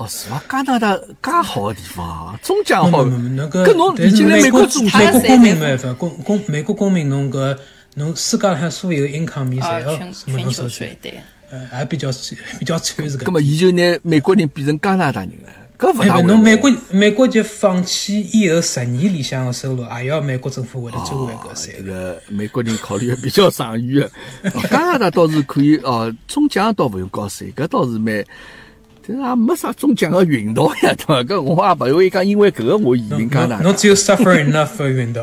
[0.02, 0.42] 哦，是伐？
[0.48, 3.04] 加拿大介好个地方啊，中奖好。
[3.04, 7.56] 那个搿侬但是已经来美国美国公民在没办法，公公美国公民侬搿
[7.94, 11.20] 侬世界上所有 income 侪要全球税，，对。
[11.50, 12.08] 呃，还比较
[12.58, 13.32] 比较惨是搿葛。
[13.32, 21.82] 么，伊就拿美国人变成加拿大人了，搿勿大侬美国美国就放弃以后十年里向个收入，也要美国政府会得收回搿税这。
[21.84, 24.10] 个美国人考虑的比较长远
[24.70, 28.24] 加拿大倒是可以哦，中奖倒勿用交税，搿倒是蛮，
[29.06, 31.22] 但是也没啥中奖个运道呀，对伐？
[31.22, 33.56] 搿我也勿会讲，因为搿个我移民加拿大。
[33.56, 35.22] 侬侬只有 suffer enough 个运道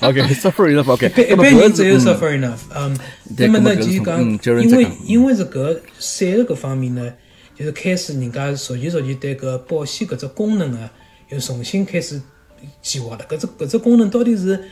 [0.00, 2.58] ，OK，suffer enough OK，一般人只有嗯 suffer enough。
[2.74, 2.96] 嗯，
[3.36, 7.12] 对那么呢，就是讲因为这个因为是搿税个搿方面呢，
[7.56, 10.90] 就是开始人家逐渐逐渐对搿保险搿只功能啊，
[11.30, 12.20] 又重新开始
[12.82, 13.24] 计划了。
[13.28, 14.62] 搿只搿只功能到底是，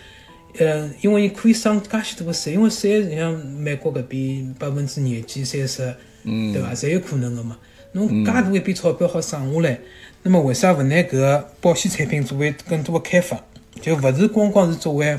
[0.59, 6.75] 呃，因为伊可以省介许多个税，因为税你像美国搿边百分之廿几、三十，嗯对伐？
[6.75, 7.57] 侪有可能个嘛。
[7.93, 9.79] 侬介大一笔钞票好省下来，
[10.23, 13.39] 那么为啥勿拿搿个保险产品作为更多个开发？
[13.81, 15.19] 就勿是光光是作为，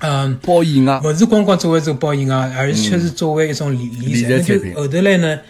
[0.00, 0.36] 嗯。
[0.38, 4.28] 保险啊，勿是光光作为这个保险啊，而且是作为一种理理财。
[4.28, 5.40] 那就后头来呢，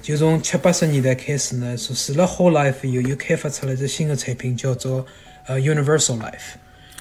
[0.00, 5.04] 就从七八十年代开始呢，是除了 Whole Life 以后，又开发出了一只新的产品，叫做
[5.46, 6.54] 呃 Universal Life。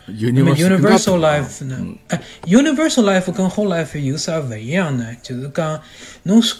[0.07, 5.15] 那么 Universal Life 呢，哎，Universal Life 跟 Whole Life 有啥勿一样呢？
[5.21, 5.79] 就是讲
[6.23, 6.55] 侬是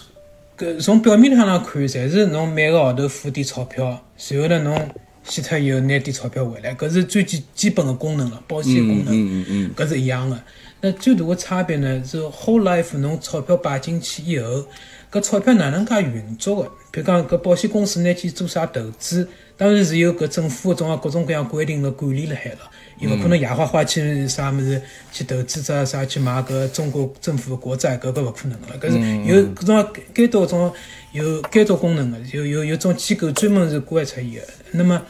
[0.60, 4.90] 搿从表面上来看，侪是侬每个号头付点钞票，随后呢侬
[5.24, 9.06] 死脱以后拿点钞票回来，搿是最基基本的功能了，保险功能。
[9.06, 10.38] 嗯嗯嗯，搿是一样的。
[10.82, 14.66] 那最大的差别呢是 whole life 侬钞票摆进去以后，
[15.10, 16.70] 搿钞票哪能介运作的？
[16.90, 22.58] 比如讲搿保险公司拿去做啥投资，当然是有搿政府搿种各种各样规定的管理辣海了。
[23.00, 28.78] 伊勿可能夜花花去啥物事去投资者啥去买搿中国政府的国债，搿搿勿可能个。
[28.78, 30.72] 搿是有搿种该多种
[31.12, 34.42] 有监督功能个，有有有种机构专门是管出伊个。
[34.72, 35.00] 那么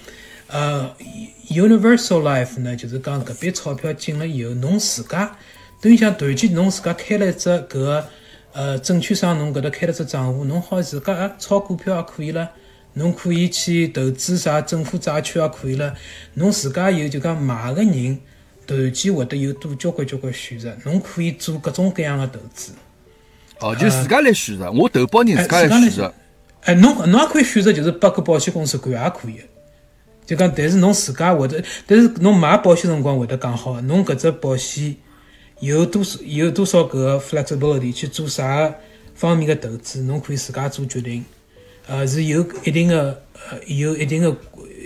[0.46, 0.88] 呃
[1.48, 5.36] ，Universal Life 呢，就是讲搿笔钞票进了以后，侬自家
[5.80, 8.06] 等于像团建，侬自家开了一只搿个
[8.52, 12.50] 呃证券商，侬搿搭开了只账户，侬好自家啊炒股票也可以了，
[12.94, 15.94] 侬可以去投资啥政府债券也可以了，
[16.34, 18.18] 侬自家有就讲买个人
[18.66, 22.72] 团建会得有多交关交关选择，侬可以做各种各样的投资。
[23.60, 26.14] 哦，就自家来选择，我投保人自家来来选择。
[26.62, 29.44] 哎，侬侬也可以选择，就是拨搿保险公司管也可以的。
[30.26, 34.94] 就讲，但是侬自家会得，但是侬买保险辰光会得讲好的，侬搿只保险
[35.60, 38.74] 有多少有多少搿个 flexibility 去做啥
[39.14, 41.24] 方面的投资，侬可以自家做决定。
[41.90, 44.32] 呃，是有一定的呃有一定的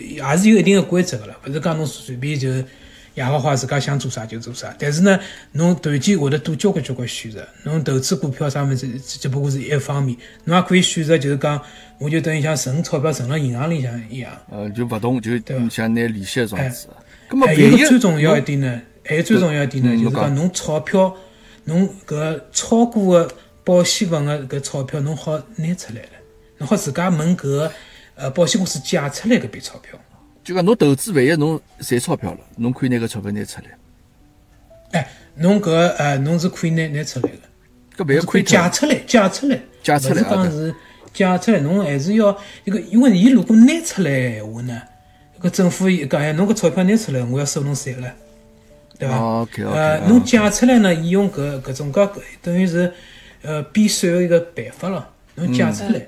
[0.09, 2.49] 也是有一定的规则个了，勿是讲侬随便就
[3.15, 4.75] 夜花花自家想做啥就做啥。
[4.79, 5.21] 但是呢，
[5.53, 11.61] 侬团建会得多交关交关选择，侬投资股票啥物事只只不过是一方面，侬也可以选择就是讲，
[11.99, 14.33] 我就等于像存钞票存辣银行里向一样。
[14.51, 15.31] 呃，就勿动，就
[15.69, 16.89] 像拿利息种子。
[17.29, 21.15] 咁么还有最重要一点呢，还有最重要一点呢，就是讲侬钞票，
[21.65, 26.14] 侬搿超过个保险份个搿钞票，侬好拿出来了，
[26.65, 27.73] 侬好自家问搿个
[28.15, 29.99] 呃保险公司借出来搿笔钞票。
[30.43, 33.67] 就讲侬投资万一侬赚钞票了，侬可以拿搿钞票拿出来。
[34.93, 37.29] 哎，侬搿呃侬是可以拿拿出来
[37.95, 40.75] 个，搿万一是可以亏借出来，借出来，借出来勿是讲是
[41.13, 44.83] 借出来，侬还是要一个，因为伊如果拿出来个闲话呢，
[45.43, 48.11] 搿政府伊讲哎，侬搿钞票拿出来，我要收侬税了，
[48.99, 49.19] 对伐？
[49.19, 52.09] 哦，OK，OK，呃，啊侬借出来呢，伊用搿搿种介
[52.41, 52.91] 等于是
[53.43, 56.01] 呃避税个一个办法了，侬借出来。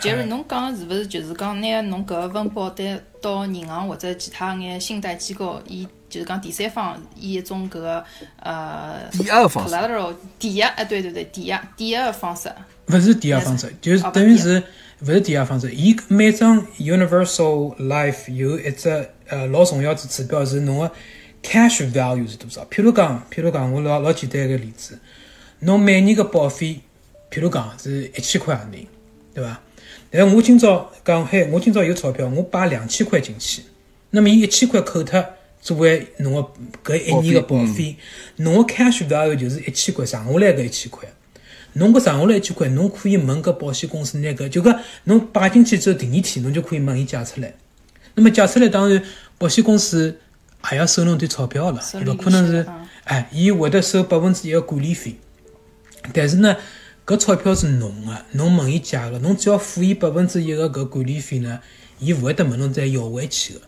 [0.00, 8.04] 杰 瑞，侬讲的是勿是就是讲拿侬搿个分保单到银行或者其他眼信贷机构，以就是讲第三方以一种搿个
[8.40, 12.52] 呃抵押方式 collateral 抵押，哎对对对，抵押抵押的方式，
[12.88, 14.62] 勿是抵押方式，就是哦等于是
[15.00, 15.72] 勿是抵押方式。
[15.74, 20.92] 伊每张 Universal Life 有一只呃老重要之指标是侬个
[21.42, 22.62] cash value 是多少。
[22.70, 24.98] 譬如讲，譬如讲，我老老简单一个例子，
[25.60, 26.80] 侬每年个保费，
[27.30, 28.86] 譬如讲是一千块洋钿，
[29.34, 29.60] 对伐？
[30.10, 33.62] 但是我今朝讲嗨，我今朝有钞票，我摆两千块进去，
[34.10, 35.24] 那么伊一千块扣脱。
[35.60, 37.96] 作为侬个搿一年个保费，
[38.36, 41.08] 侬个 cash value 就是一千块剩下来搿一千块。
[41.72, 47.52] 侬搿剩下来一千块，侬可以问搿保险公司拿搿，就讲侬摆进去之后，第二天侬就可以问伊借出来。
[48.14, 49.02] 那么借出来，当然
[49.36, 50.16] 保险公司
[50.70, 52.64] 也要收侬点钞票了，勿可能是
[53.02, 55.16] 哎，伊会得收百分之一个管理费。
[56.14, 56.56] 但是呢，
[57.08, 61.58] 搿钞票是侬个，侬问伊借个，侬只要付伊百分之一个搿管理费呢，
[61.98, 63.60] 伊勿会得问侬再要回去个。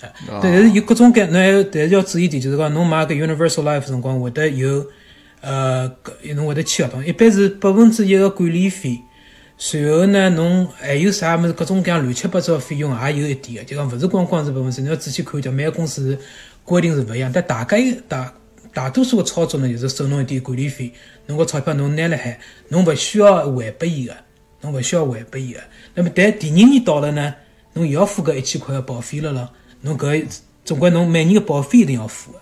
[0.00, 0.12] 哎，
[0.42, 4.86] 但是有各种各，侬还有但是要注意点，就是讲侬买搿 Universal Life 辰光会得有，
[5.40, 5.90] 呃，
[6.22, 9.00] 搿侬会得签合同，一般是百分之一个管理费，
[9.56, 16.18] 随后呢，侬还有啥物事，各种各样乱七八糟的费用也有一点个，就讲勿是光光是百分之，侬要仔细看叫每个公司
[16.62, 18.30] 规定是勿一样，但大概有大
[18.78, 20.92] 大多数个操作呢，就是收侬一点管理费，
[21.26, 24.16] 侬个钞票侬拿辣海，侬勿需要还拨伊个，
[24.60, 25.60] 侬勿需要还拨伊个。
[25.94, 27.34] 那么但第二年到了呢，
[27.72, 29.50] 侬又要付搿一千块个保费了咯，
[29.80, 30.24] 侬搿
[30.64, 32.38] 总归侬每年个保费一定要付个，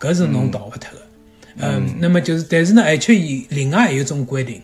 [0.00, 1.06] 搿是侬逃勿脱个。
[1.58, 4.60] 嗯，那么就是，但是呢，而且伊另外还有一种规定，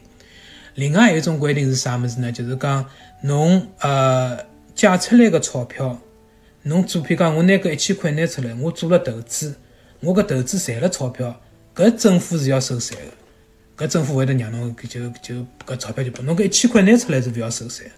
[0.75, 2.33] 另外还有一种规定是啥物事呢？
[2.33, 2.85] 就是讲
[3.23, 4.37] 侬呃
[4.75, 5.97] 借出来个钞票，
[6.65, 9.55] 侬做譬如讲我拿搿一千块拿出来，我做了投资，
[10.05, 11.41] 我搿投资赚了钞票，
[11.75, 12.97] 搿政府是要收税
[13.77, 15.35] 个，搿政府会得让侬搿就就
[15.67, 17.93] 搿钞票就拨侬搿一千块拿出来是勿要收税的，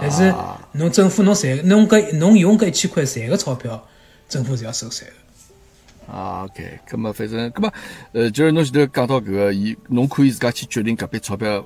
[0.00, 0.34] 但是
[0.72, 3.86] 侬政府侬赚侬搿侬用搿一千块赚个钞票，
[4.28, 6.12] 政府是要收税个。
[6.12, 7.72] 啊，OK，咁么反正，咁么，
[8.12, 11.64] 呃，就是侬前头讲到搿个，伊侬可以自家去决定搿笔钞票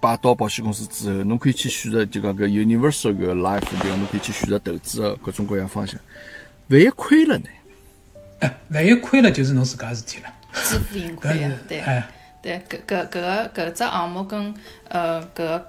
[0.00, 3.96] 摆到保险公司之后，侬可以去选择就讲搿 universal 搿 life 对伐？
[3.96, 6.00] 侬可以去选择投资个各种各样方向。
[6.68, 7.44] 万一亏了呢？
[8.40, 10.32] 哎，万一亏了就是侬自家事体了。
[10.52, 12.06] 自负盈亏呀，对哎，
[12.42, 14.54] 对，搿搿搿个搿只项目跟
[14.88, 15.60] 呃搿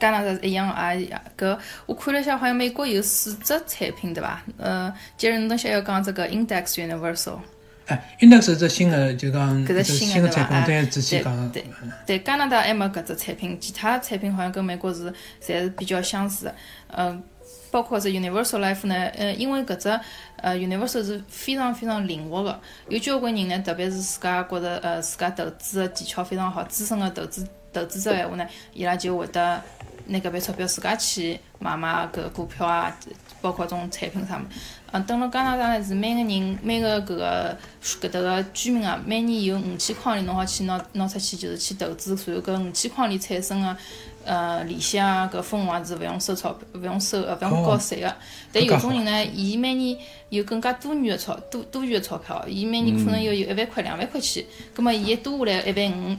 [0.00, 1.20] 加拿大是一样个，也一样。
[1.36, 1.56] 搿
[1.86, 4.42] 我看了一下，好像美国有四只产品对伐？
[4.58, 7.38] 呃，接着侬等下要讲这个 Index Universal，
[7.86, 10.64] 哎，index 是只新的，就讲搿只只新的对伐？
[10.66, 11.62] 新的产品，哎对。
[11.62, 11.64] 对
[12.06, 15.12] 对，加拿大还没搿只产品，其他产品好像跟美国是
[15.42, 16.54] 侪是比较相似的。
[16.96, 17.22] 嗯、
[17.70, 20.00] 包括这 Universal Life 呢，呃，因为搿只
[20.36, 29.60] 呃 Universal 是非常非常灵活的，有交关人呢，特别是自家觉着呃自家投资的技巧非常好，资深的投资投资者闲话呢，伊拉就会得
[30.06, 32.96] 拿搿笔钞票自家去买买搿股票啊，
[33.40, 34.60] 包括种产品啥物事。
[34.92, 43.76] 嗯，等了加拿大呢，是每个人每个搿个搿搭个居民啊，每年有五千块钿，侬好去拿拿出去，就是去投资，然后搿五千块钿产生个
[44.24, 48.16] 呃利息啊，搿分红啊是勿用收钞票，勿用收呃勿用交税个。
[48.52, 49.96] 但有种人呢，伊每年
[50.30, 54.44] 有更加多余个钞多多余个钞票，伊每年可能要有一万块、两万块钱，
[54.74, 56.16] 葛末伊一多下来一万五，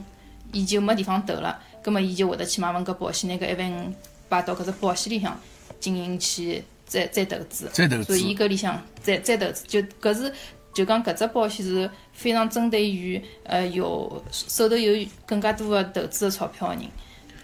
[0.52, 3.92] 伊就没地方投了，葛末伊就会得去买份搿保险，拿搿一万五
[4.28, 5.38] 摆到搿只保险里向
[5.80, 7.68] 进行去再再投资。
[7.72, 8.04] 再投资。
[8.04, 10.32] 所以伊搿里向再再投资，就搿是
[10.74, 16.84] 就讲搿只保险是非常针对于呃有手头有更加多个投资个钞票个人，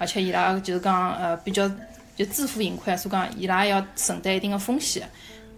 [0.03, 1.71] 而且伊拉就是讲呃比较
[2.17, 5.09] 就自负盈亏啊，所以讲伊拉要承担一定的风险。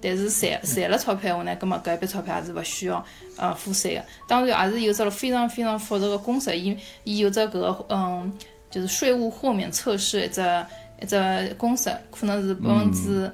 [0.01, 3.05] 但是赚赚了钞票闲话呢，葛末搿一笔钞票也是勿需要
[3.39, 4.05] 呃付税个。
[4.29, 8.31] 当然也是有只非常非常复杂个公式，伊伊有只搿个嗯
[8.71, 10.43] 就是税务豁免测试一只
[11.01, 11.17] 一只
[11.57, 13.33] 公式，可能是百分之。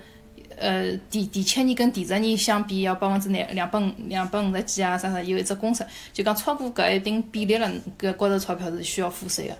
[0.56, 5.82] 呃，第第七年跟第十年相比，要百分之两两百五两百五十几啊，啥啥，有一只公式，
[6.12, 7.66] 就讲超过搿一定比例了，
[7.98, 9.56] 搿高头钞票是需要付税个。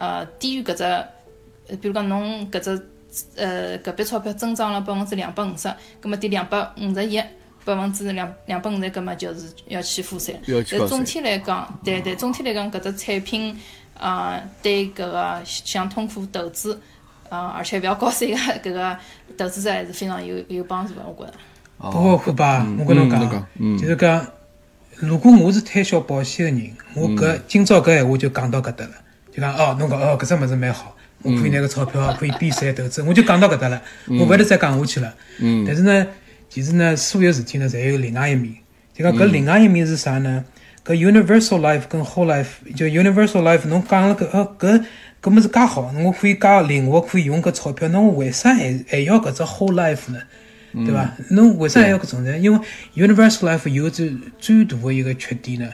[0.00, 2.86] 呃，低于搿只，呃比如讲侬搿只
[3.36, 5.68] 呃搿笔钞票增长了百分之两百五十，
[6.00, 7.20] 葛末第两百五十一
[7.64, 10.40] 百分之两两百五十，葛末就是要去付税。
[10.46, 13.56] 要交税但总体来讲，对对，总体来讲搿只产品
[13.98, 16.80] 啊、对搿个想通过投资。
[17.28, 18.98] 啊，而且勿要交税个搿个
[19.38, 21.38] 投资者还是非常有有帮助的，我觉着。
[21.78, 24.26] 不过虎爸，我跟侬讲讲嗯，就是讲，
[24.96, 28.94] 如果我是推销保险个人，我搿今朝搿闲话就讲到搿搭了，
[29.32, 35.14] 就讲哦，侬讲哦，搿只物事蛮好，我可以拿个钞票可以避税投资，我就讲到搿搭了，我勿会得再讲下去了。
[35.38, 36.06] 嗯但是呢，
[36.48, 38.54] 其实呢，所有事体呢，侪有另外一面。
[38.92, 40.44] 就讲搿另外一面是啥呢？
[40.84, 44.84] 搿 universal life 跟 whole life，就 universal life，侬讲了搿哦搿
[45.22, 50.20] 搿物事介好，我可以介灵活，可以用搿钞票，侬为啥还还要搿只 whole life 呢？
[50.72, 51.12] 对伐？
[51.30, 52.36] 侬为啥还要搿种呢？
[52.38, 52.58] 因为
[52.96, 55.68] universal life 有最最大的一个缺点呢，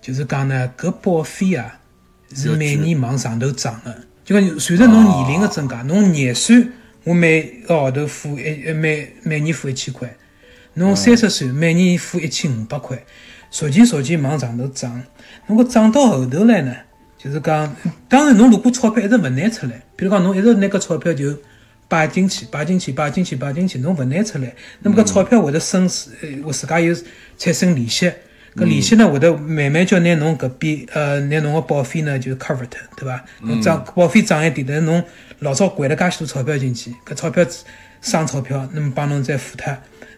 [0.00, 1.79] 就是讲呢，搿保费啊是
[2.56, 4.02] 每年往上头涨的。
[4.24, 6.64] 就讲随着侬年龄的增加，侬廿岁，
[7.02, 10.14] 我每个号头付一呃每每年付一千块，
[10.74, 13.02] 侬三十岁每年付一千五百块，
[13.50, 15.02] 逐渐逐渐往上头涨。
[15.48, 16.72] 侬搿涨到后头来呢，
[17.18, 17.74] 就是讲，
[18.08, 21.36] 当然侬如果钞票一直勿拿出来，比如讲侬一直拿搿钞票就
[21.88, 25.90] 摆进去、摆进去、摆进去、摆进去，侬勿拿出来，那么搿钞票会得生，
[26.22, 26.94] 呃，我自家有
[27.36, 28.12] 产生利息。
[28.56, 33.24] 搿利息呢，会得慢慢叫拿侬搿笔呃，拿侬个保费呢就 cover 脱，对伐？
[33.42, 35.02] 侬涨保费涨一点，但是侬
[35.38, 37.46] 老早掼了介许多钞票进去，搿钞票
[38.00, 39.72] 生钞票，那么帮侬再付脱。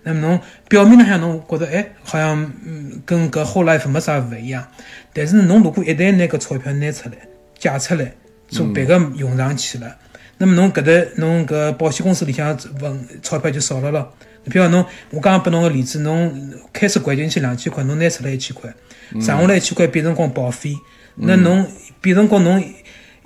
[0.04, 4.66] 那么侬表面浪向侬觉着哎，好像嗯跟搿 whole life 没啥勿一样，
[5.12, 7.16] 但是侬如果一旦拿搿钞票拿出来
[7.58, 8.12] 借出来
[8.48, 9.94] 做别个用场去了，
[10.38, 14.12] 那么侬搿搭侬搿保险公司里向份钞票就少了咯。
[14.44, 18.72] 比如讲侬，我刚刚拨侬个例子，侬开始掼进去两千块，侬拿出来一千块，
[19.14, 20.76] 剩下来一千块变成光保费，
[21.16, 21.66] 那侬
[22.00, 22.62] 变成光侬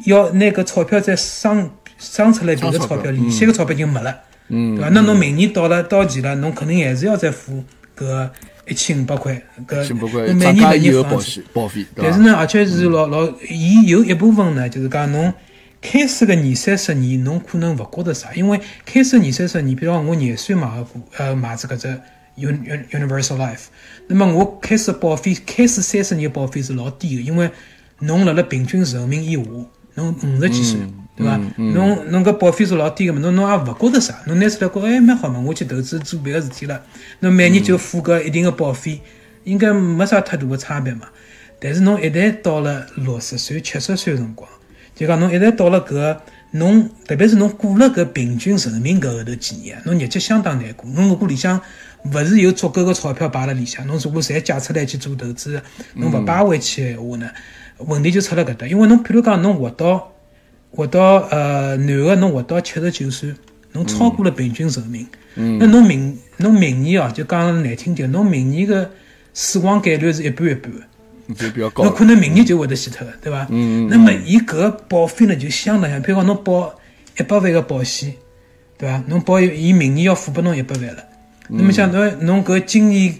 [0.04, 4.14] 要拿搿钞票再生生出来别个钞票利息个钞票就没了，
[4.48, 4.90] 对伐？
[4.90, 7.64] 那侬明年到了到期了，侬肯定还是要再付
[7.96, 8.28] 搿
[8.68, 9.94] 一千五百块，搿
[10.34, 11.44] 每年每年放出后保险。
[11.54, 15.32] 保费，但是呢，而且是老老，伊有一部分呢，就是讲侬
[15.80, 21.88] 开始个二三十年，侬可能勿觉得啥，因为开始二三十年，比如讲我廿岁买个股，呃，买只搿只
[22.36, 23.66] Un Un Universal Life，
[24.08, 27.50] 那么我开始保费，开始三十年保费是老低个，因为
[28.00, 29.42] 侬辣辣平均寿命以下，
[29.94, 30.78] 侬五十几岁，
[31.16, 31.40] 对伐？
[31.56, 36.82] 侬侬搿保费是老低个嘛，侬侬也勿觉得啥，侬拿出来觉哎蛮好嘛，我去投资做别个事体了，
[37.20, 39.00] 侬每年就付搿一定个保费，
[39.44, 41.08] 应该没啥太大个差别嘛。
[41.58, 44.46] 但是侬一旦到了六十岁、七十岁的辰光，
[44.96, 46.22] 就讲侬一旦到了搿个
[46.52, 50.90] 侬，特别是侬过了搿平均寿命搿后头几年，侬日脚相当难过。
[50.90, 51.60] 侬如果里向
[52.04, 55.60] 勿是有足够个钞票摆辣里向，侬如果侪借出来去做投资，
[55.94, 57.30] 侬勿摆回去个闲话呢，
[57.78, 58.66] 问题就出辣搿搭。
[58.66, 60.10] 因为侬譬如讲侬活到
[60.70, 63.34] 活到呃男个侬活到七十九岁，
[63.72, 68.90] 侬超过了平均寿命，那侬明侬明年哦，就讲难听点，侬明年个
[69.34, 70.80] 死亡概率是一半一半个。
[71.34, 71.94] 就比较高侬。
[71.94, 73.46] 可能明年就会得死脱个，对伐？
[73.50, 76.74] 嗯那么伊搿个保费呢就相当像，譬如讲侬保
[77.18, 78.14] 一百万个保险，
[78.78, 79.02] 对伐？
[79.08, 81.02] 侬保伊明年要付拨侬一百万了。
[81.48, 83.14] 那么像侬侬搿今年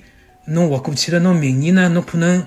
[0.46, 2.46] 侬活过去了，侬明年呢侬可能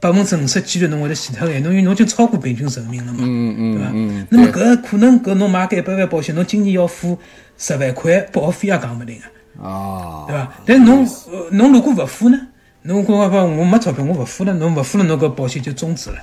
[0.00, 3.90] 百分之五十几率侬会得死脱个，侬因为侬就超过平均寿命了嘛，嗯嗯对伐？
[3.94, 7.18] 嗯，那么搿可能搿侬买搿一百万保险，侬今年要付
[7.56, 9.24] 十万块保费也讲勿定个。
[9.62, 10.52] 哦，对伐？
[10.66, 12.38] 但侬呃侬如果勿付呢？
[12.84, 16.16] 侬讲讲我没钞票，我勿付了，侬勿付了，侬搿保险就终止了。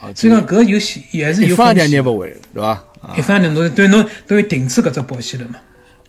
[0.00, 2.08] 啊所以讲搿有险也还是有风险分也拿。
[2.08, 2.68] 勿回来，对伐？
[3.00, 5.56] 啊一方面侬对侬等于停止搿只保险了嘛？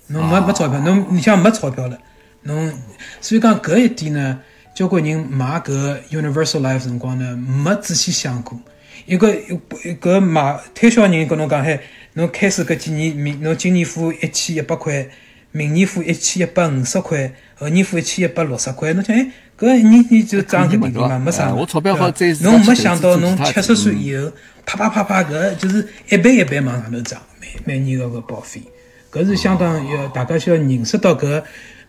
[0.07, 1.97] 侬没没钞票，侬你像没钞票了，
[2.43, 2.71] 侬
[3.19, 4.39] 所以讲搿一点呢，
[4.76, 8.59] 交关人买搿 Universal Life 辰光呢，没仔细想过。
[9.05, 9.28] 一个
[9.99, 11.80] 搿买推销人跟侬讲，嘿，
[12.13, 15.07] 侬开始搿几年，明侬今年付一千一百块，
[15.51, 21.51] 明年付一千一百五十块，后年付一千一百六十块，侬想，哎，搿一年年就涨搿点点嘛， 没啥嘛。
[21.51, 24.31] 哎我钞票好再侬没想到侬七十岁以后，
[24.65, 28.61] 啪啪啪啪搿就是一倍一倍往上头涨，每每年个搿保费，
[29.11, 31.41] 搿是相当要大家需要认识到搿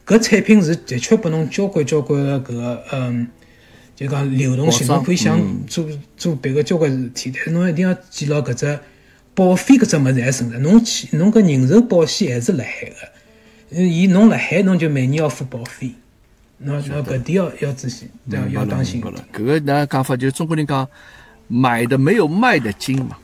[0.07, 3.27] 搿产品是的确拨侬交关交关个搿个嗯，
[3.97, 5.87] 就讲流动性，侬可以想做
[6.17, 8.79] 做别个交关事体，但是侬一定要记牢搿只
[9.35, 15.91] 保费搿只物事还存在，侬去侬搿人寿保险还是辣海个，呃伊侬辣海侬就每年要付保费，
[16.65, 18.49] 侬侬搿点要要仔细，对伐？
[18.49, 19.03] 要当心。
[19.03, 20.89] 搿个那讲法就是中国人讲
[21.47, 23.17] 买的没有卖的精嘛，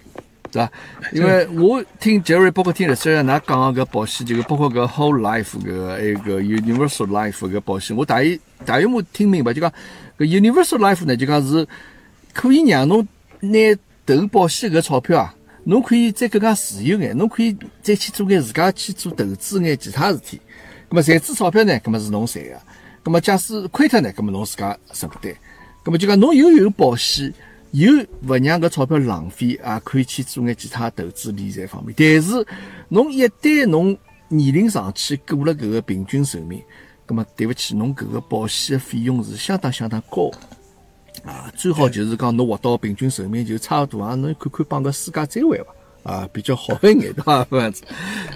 [0.50, 0.72] 对伐？
[1.12, 9.72] 因为我听 Jerry 包括听历史上㑚讲个搿保险，这个包括搿 Whole Life 搿还有个 Universal Life 搿保险，我大约大约我听明白，就讲
[10.18, 11.66] 搿 Universal Life 呢，就讲是
[12.32, 13.06] 可以让侬
[13.40, 13.58] 拿
[14.06, 15.34] 投保险搿钞票啊。
[15.64, 20.40] 侬可以再更加自由眼，侬可以再去做眼自家去做投资眼其他事体。
[20.88, 22.58] 咁么赚子钞票呢，咁么是侬赚个。
[23.02, 25.32] 咁么假使亏脱呢，咁么侬自家承担。
[25.84, 27.32] 咁么就讲侬又有保险，
[27.70, 27.92] 又
[28.26, 31.94] 勿让搿钞票浪费，也可以去做眼其他投资理财方面。
[31.96, 32.46] 但是
[32.88, 33.96] 侬一旦侬
[34.28, 36.62] 年龄上去过了搿个平均寿命，
[37.06, 40.30] 咁么对勿起，侬搿个保险的费用是相当相当高。
[41.24, 46.12] 啊，最好就是讲侬活到平均寿命就差勿多啊，侬看看帮个世界再会伐？
[46.12, 47.44] 啊，比较好一眼对伐？
[47.46, 47.82] 搿样子。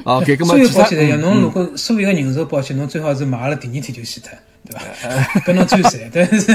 [0.05, 4.31] 啊咁所么其他有保险一样，侬如果所有个人寿保险，侬最好是买了第二天就死脱，
[4.67, 5.41] 对伐？
[5.41, 6.53] 搿侬最赚，但是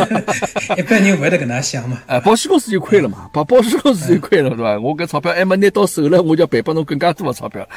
[0.77, 2.01] 一般人勿会得搿能想嘛。
[2.07, 4.79] 呃，保险公司就亏了嘛，把保险公司就亏了，对伐？
[4.79, 7.67] 我搿钞票还没拿到手了，我就要赔拨侬更加多的钞票。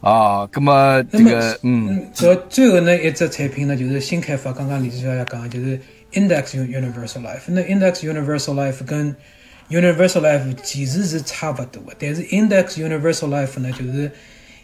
[0.00, 5.78] 啊，咁么这个，嗯，主要最后呢一只产品呢，就是新开发，刚刚李志小也讲，就是
[6.12, 7.42] Index Universal Life。
[7.48, 9.14] 那 Index Universal Life 跟
[9.68, 14.10] Universal Life 其实是差勿多的，但是 Index Universal Life 呢，就是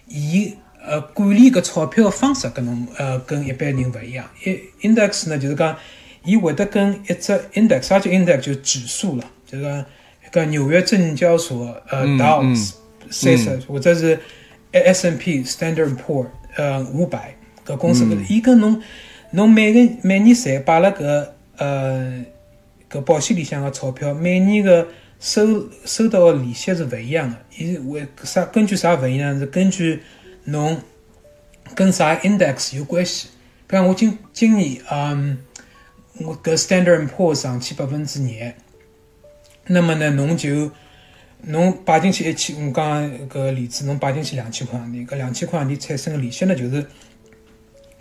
[0.09, 0.55] 伊
[0.87, 4.25] 呃管理搿钞票个方式跟侬呃跟一般人勿一样。
[4.45, 5.77] 一 Index 呢就是讲，
[6.25, 9.85] 伊会得跟一只 Index，啥叫 Index 就指数了，就是讲
[10.25, 12.73] 一个纽约证交所呃 Dow
[13.11, 14.19] 三十或者是
[14.73, 16.27] S N P Standard Poor
[16.57, 17.35] 呃五百
[17.67, 18.81] 搿公司搿伊跟侬
[19.33, 21.27] 侬每个每年侪摆辣搿
[21.57, 22.25] 呃
[22.91, 24.87] 搿保险里向个钞票，每年个
[25.19, 27.37] 收收到个利息是勿一样个。
[27.57, 29.39] 伊为啥根据啥勿一样？
[29.39, 30.01] 是根据
[30.47, 30.81] 侬
[31.75, 33.29] 跟啥 index 有关系。
[33.69, 35.39] 比方我今今年嗯，
[36.21, 38.57] 我搿 Standard Poor 上去百分之廿，
[39.67, 40.71] 那么呢，侬就
[41.43, 46.87] 侬摆进去一千，我讲搿例子，侬摆进去两千块洋钿，搿两千块洋钿产生个利息呢，就是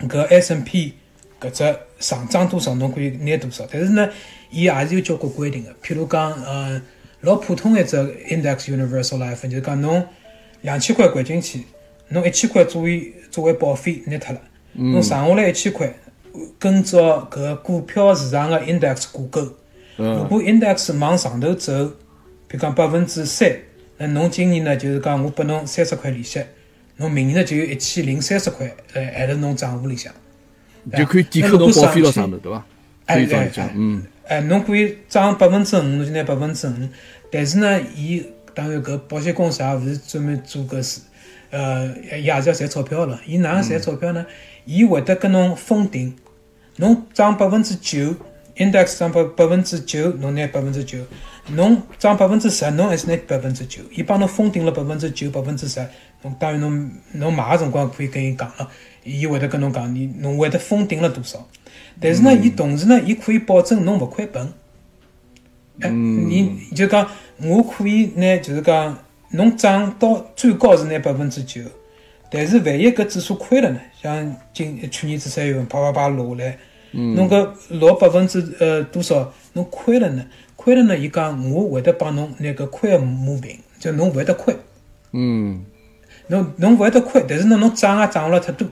[0.00, 0.94] 搿 S N P
[1.40, 3.66] 搿只上涨多少，侬可以拿多少。
[3.70, 4.08] 但是呢，
[4.50, 6.80] 伊也是有交关规定个，譬如讲，呃，
[7.22, 7.96] 老普通一只
[8.28, 10.06] Index Universal Life，就是讲侬
[10.60, 11.64] 两千块掼进去，
[12.08, 14.40] 侬一千块作为作为保费拿脱了，
[14.74, 15.92] 侬剩下来一千块，
[16.58, 19.40] 跟着搿股票市场个 index 挂钩。
[19.96, 21.72] 如果 index 往上头走，
[22.48, 23.50] 比如讲百分之三，
[23.96, 26.40] 那侬今年呢就是讲我拨侬三十块利息，
[26.96, 30.12] 侬明年呢就有一千零三十块来还辣侬账户里向。
[30.96, 32.58] 就可以抵扣侬保费咯啥物事，对伐？
[32.58, 32.64] 可
[33.06, 36.72] 哎以这样哎哎，，讲嗯，哎，侬可以涨百分之五，侬就拿百分之五。
[37.30, 41.00] 但是呢，伊当然搿保险公司也勿是专门做搿事，
[41.50, 41.86] 呃，
[42.18, 43.20] 伊也是要赚钞票了。
[43.26, 44.26] 伊哪能赚钞票呢？
[44.64, 46.14] 伊会得跟侬封顶，
[46.76, 48.14] 侬涨百分之九
[48.56, 50.98] ，index 涨百百分之九，侬拿百分之九；
[51.48, 53.82] 侬涨百分之十，侬还是拿百分之九。
[53.92, 55.86] 伊帮侬封顶了百分之九、百分之十，
[56.22, 58.68] 侬当然侬侬买个辰光可以跟伊讲了，
[59.04, 61.46] 伊会得跟侬讲，你侬会得封顶了多少。
[62.00, 64.52] 但是呢，伊同时呢，伊可以保证侬勿亏本。
[65.80, 68.98] 哎，你就讲我可以拿，就是讲
[69.36, 71.60] 侬涨到最高是拿百分之九，
[72.30, 73.78] 但是万一搿指数亏了呢？
[74.02, 76.58] 像今去年子三月份啪啪啪落下来，
[76.92, 80.24] 侬搿落百分之呃多少，侬亏了呢？
[80.56, 80.96] 亏了呢？
[80.96, 84.56] 伊讲我会得帮侬拿搿亏个抹平，就侬勿会得亏，
[85.12, 85.64] 嗯，
[86.28, 88.66] 侬侬勿会得亏，但是呢侬涨也涨勿了太多。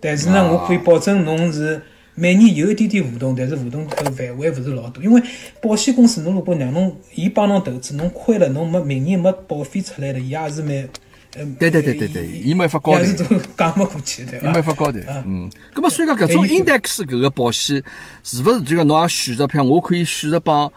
[0.00, 1.82] 但是呢，我可以保证侬是
[2.18, 5.02] 每年有一点点浮动，但是浮动搿范围勿是老多。
[5.04, 5.22] 因为
[5.62, 10.88] 保险公司侬如果让侬伊帮侬投资，侬亏了，侬没明年没保费出来了，伊也是蛮，
[11.36, 13.22] 呃，对对对对对，伊没法交代也是。
[13.22, 13.24] 都
[13.56, 14.62] 讲勿过去，对伊没伐？
[14.62, 17.80] 法交代，嗯，咁么所以讲搿种 index 搿个保险，
[18.24, 20.70] 是勿是就讲侬也选择，譬如我可以选择帮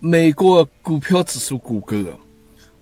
[0.00, 2.18] 美国个股票指数挂钩个，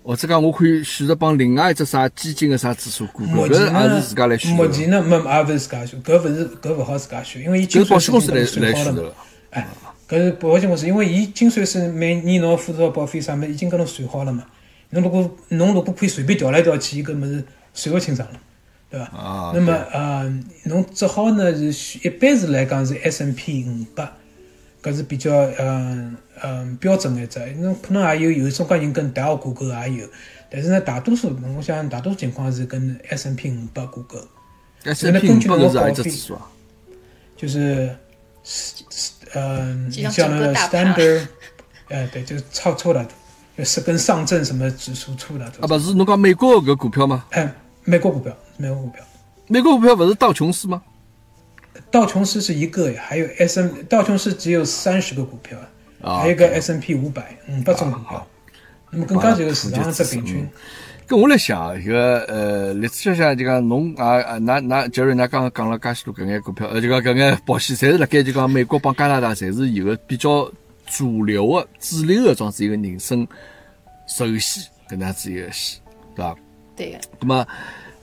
[0.03, 4.63] 或者讲我可以选择帮另外一只啥基金个啥指数挂钩，搿也目前呢是自家来选的。
[4.63, 9.13] 目前呢，没也勿是自家选，搿勿是搿勿好自家选，因为伊搿是保精算险公司来来好了。
[9.51, 9.67] 哎，
[10.09, 14.43] 搿是保险公司，因为伊精算师每年侬要付多少保费啥物事已经跟侬算好了嘛。
[14.89, 17.43] 侬如果侬如果可以随便调来调去，伊搿物事
[17.73, 18.39] 算勿清爽了，
[18.89, 19.05] 对伐？
[19.17, 24.11] 啊那么呃，侬只好呢是选一般是来讲是 S N P 五百，
[24.83, 27.39] 搿是比较嗯嗯标准的一只。
[27.55, 30.07] 侬可能也有有种介人跟大学挂钩也有，
[30.51, 34.19] 但是呢，大多数我想大多数情况是跟 S N P 五百挂钩。
[34.83, 36.47] S P 五百是何一只指数啊？
[37.37, 37.95] 就是
[39.33, 41.27] 嗯，就像叫那个 standard，
[41.87, 43.07] 呃，对，就是差错了，
[43.57, 45.45] 就是跟上证什么指数错了。
[45.61, 47.25] 啊，不是侬讲美国搿股票吗？
[47.31, 47.49] 哎，
[47.85, 49.03] 美国股票，美国股票，
[49.47, 50.83] 美国股票勿是道琼斯吗？
[51.93, 55.55] 道琼斯是一个呀，还有 S M，道琼斯只有三十个股票，
[56.01, 58.27] 啊还有一个 S N P 五百，五百种股票。
[58.89, 60.49] 那么更加就是市场上只平均。
[61.05, 70.51] 跟我来想，搿个呃，历史上就讲侬啊啊，㑚㑚杰瑞，㑚刚刚讲了介许多搿眼股票，呃，就讲搿眼保险，侪是辣盖就讲美国帮加拿大，侪是有个比较
[70.87, 73.27] 主流个、主流个，装子一个人生
[74.07, 75.79] 首险搿能样子一个险，
[76.15, 76.35] 对伐？
[76.75, 77.47] 对个，咁么，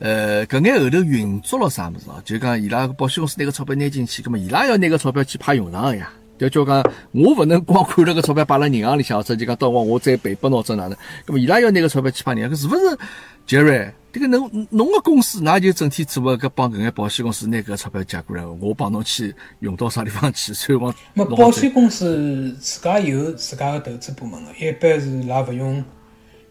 [0.00, 2.20] 呃，搿眼后头运作了啥物事哦？
[2.24, 6.10] 就讲伊拉保险公司拿个钞票拿进去，咁么伊拉要拿个钞票去派用场个呀。
[6.38, 6.82] 就叫讲，
[7.12, 10.96] 我勿能光看了个钞票摆辣银行里向，或者就讲到辰光我再赔拨侬或者哪能？
[11.26, 12.98] 咁么伊拉要拿个钞票去派银行，搿是勿是？
[13.46, 25.84] 杰瑞，迭个侬侬个公司，㑚就整天做个搿帮搿眼保险公司拿搿钞票借过来，我帮侬去用到啥地方去，所以往 那么弄好再保险公司自家有自家个投资部门个，一般是伊拉勿用，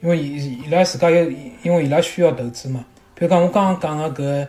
[0.04, 1.32] 因为伊伊拉自家有，
[1.64, 2.86] 因为伊拉需要投资嘛。
[3.20, 4.48] 比如讲我刚刚讲个搿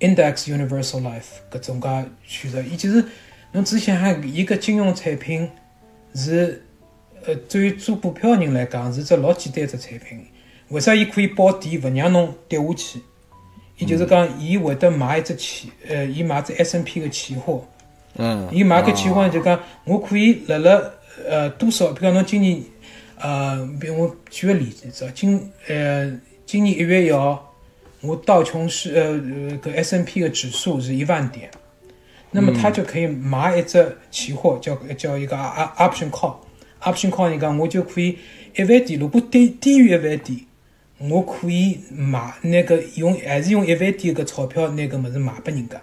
[0.00, 3.04] Index Universal Life 搿种介选择，伊其实
[3.52, 5.48] 侬仔细想想，伊搿金融产品
[6.16, 6.60] 是
[7.24, 10.26] 呃对于做股票的人来讲是只老简单只产品。
[10.70, 13.00] 为啥伊可以保底勿让侬跌下去？
[13.76, 17.64] 伊就是讲，伊会得买一只期，呃，伊买只 S N P 个期货。
[18.16, 20.82] 嗯，伊买搿期货就讲，我可以辣辣
[21.28, 22.60] 呃多少，比如讲侬今年
[23.16, 27.47] 呃，比如我举个例子，啊，今呃今年一月一号，
[28.00, 31.50] 我道琼斯呃呃搿 S N P 个指数是一万点，
[32.30, 38.18] 那么他就可以买一只期货，叫叫一个 op- option call，option call 你讲我就可以
[38.56, 40.40] 一万点，如果低低于一万点。
[41.00, 45.80] 我可以买那个用还是用一万点个钞票那个物事卖拨人家，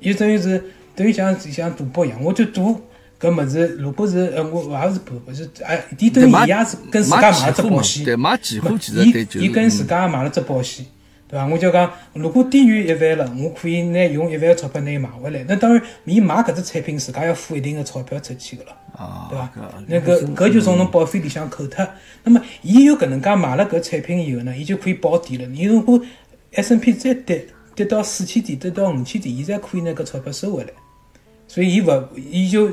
[0.00, 0.60] 伊等于是
[0.96, 2.80] 等于像像赌博一样，我就赌
[3.20, 10.84] 搿物事，如果是呃我也是赌，不是哎，伊等于伊也是跟自家买了只保险，对，买期货其实对就是伊伊跟自家买了只保险，
[11.32, 11.46] 对伐？
[11.46, 15.42] 我就讲，如果低于一万了，我可以拿用一万钞票拿伊买回来。
[15.48, 18.76] 那当然，伊买搿只产品，自家要付一定的钞票出去个了。
[18.94, 19.60] 啊，对伐搿？
[19.86, 21.88] 那个搿就从侬保费里向扣脱。
[22.22, 25.46] 那么，伊有搿能介买了搿产品以后呢，伊就可以保底了。
[25.46, 25.98] 你如果
[26.52, 30.70] S N P 再跌跌到四千点，跌到五千点，伊才可以拿搿钞票收回来。
[31.48, 32.70] 所以伊勿，伊就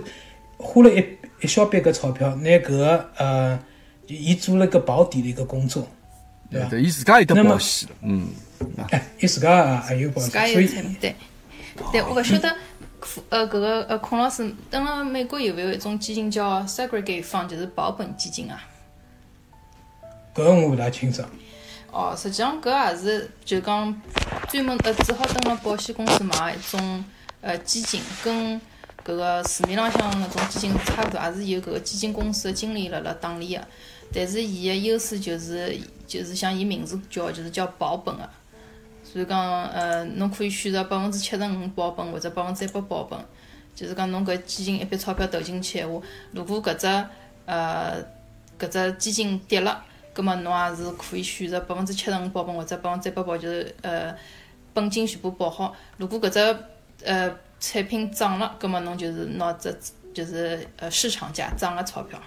[0.57, 1.01] 花了一
[1.39, 3.57] 一小笔搿钞票，拿搿个呃，
[4.07, 5.88] 伊做了个保底的一个工作。
[6.51, 6.68] 对吧？
[6.68, 8.28] 对，伊自家有得保险了，嗯，
[8.89, 11.16] 哎，伊自家也有保自家险，所以有产品，对，
[11.91, 12.55] 对，我勿晓得，
[13.30, 18.62] 呃，搿个呃，孔老师，等了美国有勿有一种基金叫 segregate fund，就是保本基金啊？
[20.36, 21.28] 搿个我勿大清爽。
[21.91, 24.01] 哦，实际上搿也是就讲
[24.47, 27.03] 专门呃，只好登了保险公司买一种
[27.41, 28.60] 呃基金，跟
[29.03, 33.68] 搿个市面浪向那种基金差勿多，也是有搿个基金公司的经理辣辣打理个。
[34.14, 38.30] 但是伊个优势就是就是像伊名字叫就是叫保本个，
[39.12, 43.20] 所以讲呃，侬可以选择百分之七十五保本或者百分之一百保本，
[43.74, 45.99] 就是讲侬搿基金一笔钞票投进去闲话，
[46.32, 46.88] 如果搿只
[47.45, 47.95] 呃
[48.60, 49.84] 搿只基金跌了。
[50.12, 54.14] 葛末侬也是可以选择百分之七十五保本或者百分之一百保，就是呃
[54.74, 55.74] 本金全部保好。
[55.97, 56.57] 如果搿只
[57.05, 59.74] 呃产品涨了，葛末侬就是拿只
[60.14, 62.20] 就是呃市场价涨个钞票。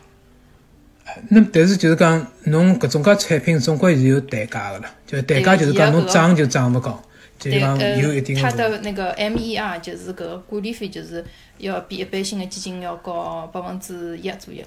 [1.29, 7.03] 那但是就是讲，侬搿种介产品总归是有代价个啦，就代价就是讲侬涨就涨勿高，
[7.39, 8.71] 就是，讲呃有一定，它的。
[8.71, 11.25] 的那个 MER 就是搿个管理费，就是
[11.59, 14.65] 要比一般性的基金要高百分之一左右。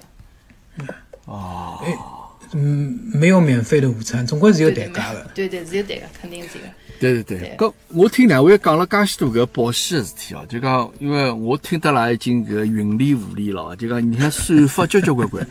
[2.52, 5.28] 嗯，没有免费的午餐，总归是有代价的。
[5.34, 6.64] 对对，是有代价，肯定是有。
[7.00, 15.44] 对对对对，搿我听两位讲了介许多搿保险个事体哦，就讲因为我听得来已经搿云里雾里了，就讲你看算法交交关关。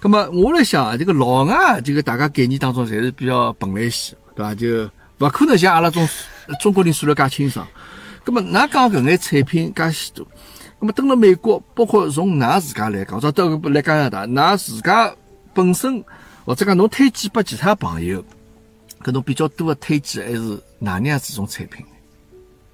[0.00, 4.54] 葛么我来想啊，这个老外这个大家概念当中侪是比较笨来些，对伐？
[4.54, 4.88] 就
[5.18, 6.08] 勿可能像阿拉种
[6.60, 7.66] 中国人算了介清爽。
[8.24, 10.26] 葛么㑚讲搿眼产品介许多，
[10.78, 15.12] 葛么登了美国，包括从㑚自家来讲，或者到来加拿大，㑚自家
[15.52, 16.04] 本身
[16.44, 18.24] 或者讲侬推荐拨其他朋友。
[19.02, 21.84] 搿种比较多的推荐还是哪能样子种产品？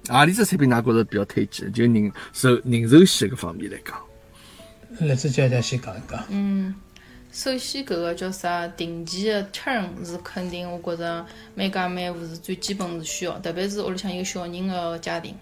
[0.07, 1.71] 何里只产品㑚觉着比较推荐？
[1.71, 3.95] 就人寿人寿险搿方面来讲，
[5.07, 6.23] 栗子姐姐先讲一讲。
[6.29, 6.73] 嗯
[7.35, 15.35] 首先，搿个叫啥定期的 term 是肯定，我觉着每家每户是最基本是需要，特别是屋里向有小人的家庭。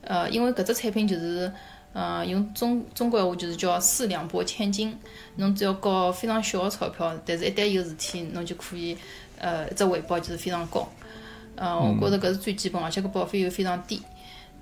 [0.00, 1.52] 呃，因为搿只产品就是，
[1.92, 4.98] 呃，用中中国闲话就是叫四两拨千斤，
[5.36, 8.96] 侬只要交非常小的钞票，但是一旦有事体，侬就可以，
[9.38, 10.88] 呃，一只回报就是非常高。
[11.54, 14.02] 呃，我觉着搿是最基本，而且搿保费又非常低。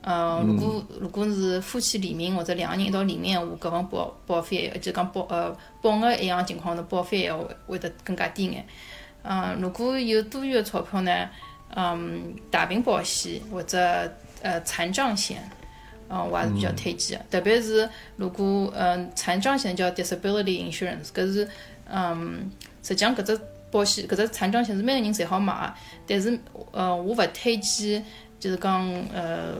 [0.08, 8.64] 呃，如果如果是夫妻联名或者两个人一道联名闲话，搿份保保费就讲保呃保额一样情况下，保费也会会得更加低眼。
[9.22, 11.28] 嗯，如果有多余的钞票呢，
[11.76, 13.78] 嗯，大病保险或者
[14.40, 15.46] 呃残障险，
[16.08, 17.24] 嗯，我还是比较推荐的。
[17.32, 17.86] 特别是
[18.16, 21.46] 如果嗯残障险叫 disability insurance，搿是
[21.84, 22.50] 嗯
[22.82, 23.38] 实际上搿只
[23.70, 25.74] 保险搿只残障险是每个人侪好买的，
[26.06, 26.40] 但是
[26.72, 28.02] 呃我勿推荐
[28.40, 29.56] 就是讲呃。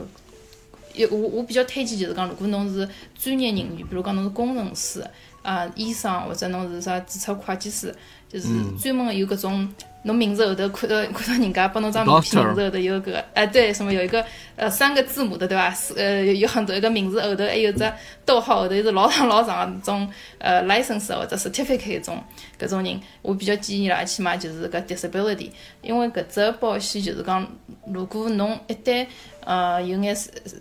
[0.99, 2.87] 有我我比较推荐就是讲，如果侬是
[3.17, 5.01] 专业人员，比如讲侬是工程师
[5.41, 7.95] 啊、医生或者侬是啥注册会计师，
[8.27, 8.47] 就是
[8.77, 9.73] 专门有搿种
[10.03, 14.23] 侬名字后头看到看到人家帮侬张名片名字后头有个哎对什么有一个
[14.55, 15.69] 呃三个字母的对伐？
[15.71, 17.91] 是呃有有很多一个名字后头还有只
[18.25, 22.23] 逗号后头是老长老长的种呃 license 或者 certificate 搿种
[22.57, 25.49] 搿种人，我比较建议伊拉去买就是搿 disability，
[25.81, 27.45] 因为搿只保险就是讲，
[27.85, 29.05] 如果侬一旦
[29.43, 30.15] 呃有眼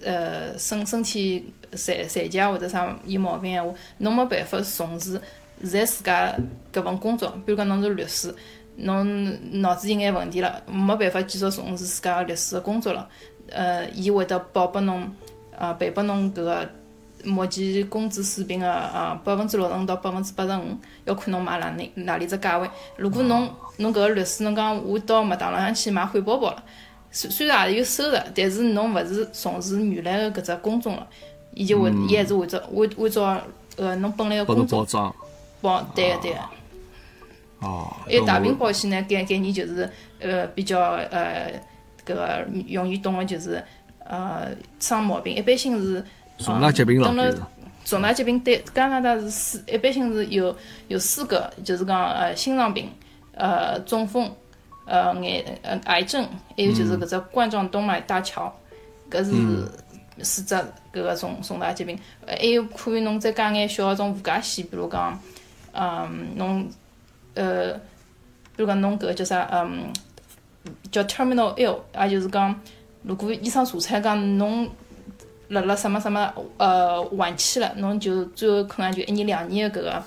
[0.04, 5.20] 呃身身体残残疾啊或者啥有毛病闲话，侬没办法从事
[5.62, 6.34] 现在自家
[6.72, 8.32] 搿份工作，比如讲侬是律师，
[8.78, 13.08] 侬脑子有眼问题了，没办法继续从事自家律师的工作了，
[13.50, 15.10] 呃，伊会得报拨侬，
[15.58, 16.68] 呃，赔拨侬搿个
[17.24, 22.70] 目前工资水平个呃百分之六十五到百分之八十五，要看侬买哪里哪里只价位。
[22.96, 26.62] 如果侬侬搿个律师侬讲我到麦当劳上去买汉堡包了，
[27.10, 31.04] 虽虽然也是有收入，但是侬勿是从事原来的搿只工种了，
[31.52, 33.40] 伊就会伊还是会照按按照
[33.76, 35.14] 呃侬本来个工作侬保障。
[35.60, 36.38] 保对个对个。
[37.60, 39.90] 哦，还有大病保险呢，概概念就是
[40.20, 40.78] 呃比较
[41.10, 41.52] 呃
[42.06, 43.62] 搿个容易懂个，就是
[44.04, 44.48] 呃
[44.78, 46.04] 生毛病，一般性是
[46.38, 47.42] 重大疾病了，等了就是
[47.84, 50.56] 重大疾病对加拿大是四，一般性是有
[50.88, 52.88] 有四个，就是讲呃心脏病、
[53.32, 54.30] 呃中风、
[54.86, 56.24] 呃癌呃癌症，
[56.56, 58.54] 还有就是搿只冠状动脉搭桥，
[59.10, 59.32] 搿是
[60.22, 60.54] 四只
[60.92, 61.98] 搿个重重大疾病。
[62.24, 65.18] 呃还有可以侬再加眼小个种附加险，比如讲
[65.72, 66.68] 嗯侬
[67.38, 67.72] 呃
[68.56, 69.92] 比如讲侬搿个叫啥嗯
[70.90, 72.54] 叫 terminal ill，也就是讲
[73.02, 74.68] 如果医生查出来讲侬。
[75.50, 80.04] 辣辣什么什么呃晚期了，侬就最后可能就一年两年的搿个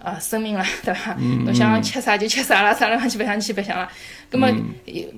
[0.00, 1.16] 呃生命了，对伐？
[1.44, 3.88] 侬想吃啥就吃啥了，啥地方去白相去白相了。
[4.30, 4.46] 葛么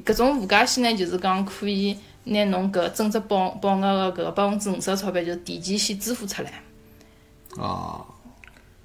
[0.03, 1.95] 搿种附加险呢，就是讲可以
[2.25, 6.51] 拿侬搿增值保保额个搿百分之五十个钞票，就是提前先支付出来。
[7.62, 8.01] 啊，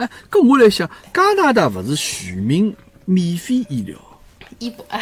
[0.01, 2.75] 哎，搿我来想，加拿大勿是全民
[3.05, 3.95] 免费医疗，
[4.57, 4.99] 医保，哎，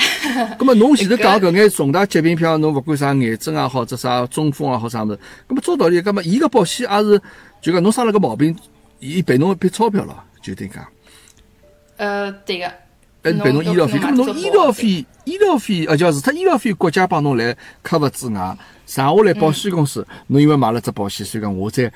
[0.60, 7.22] 咁么侬前头讲搿眼重大疾病，譬如侬勿管啥癌症也好，只啥中风也好啥物事，咁么照道理，咁么伊个保险也是，
[7.62, 8.54] 就讲侬生了个毛病，
[9.00, 10.86] 伊赔侬一笔钞票咯，就等于讲，
[11.95, 12.66] 呃，对个，
[13.24, 13.97] 还是赔侬医疗费。
[13.97, 21.91] 咁么侬医疗费，医疗费，而且除脱医疗费国家帮侬来 cover 之外，剩下来保险公司，侬因为买了只保险，所以讲我再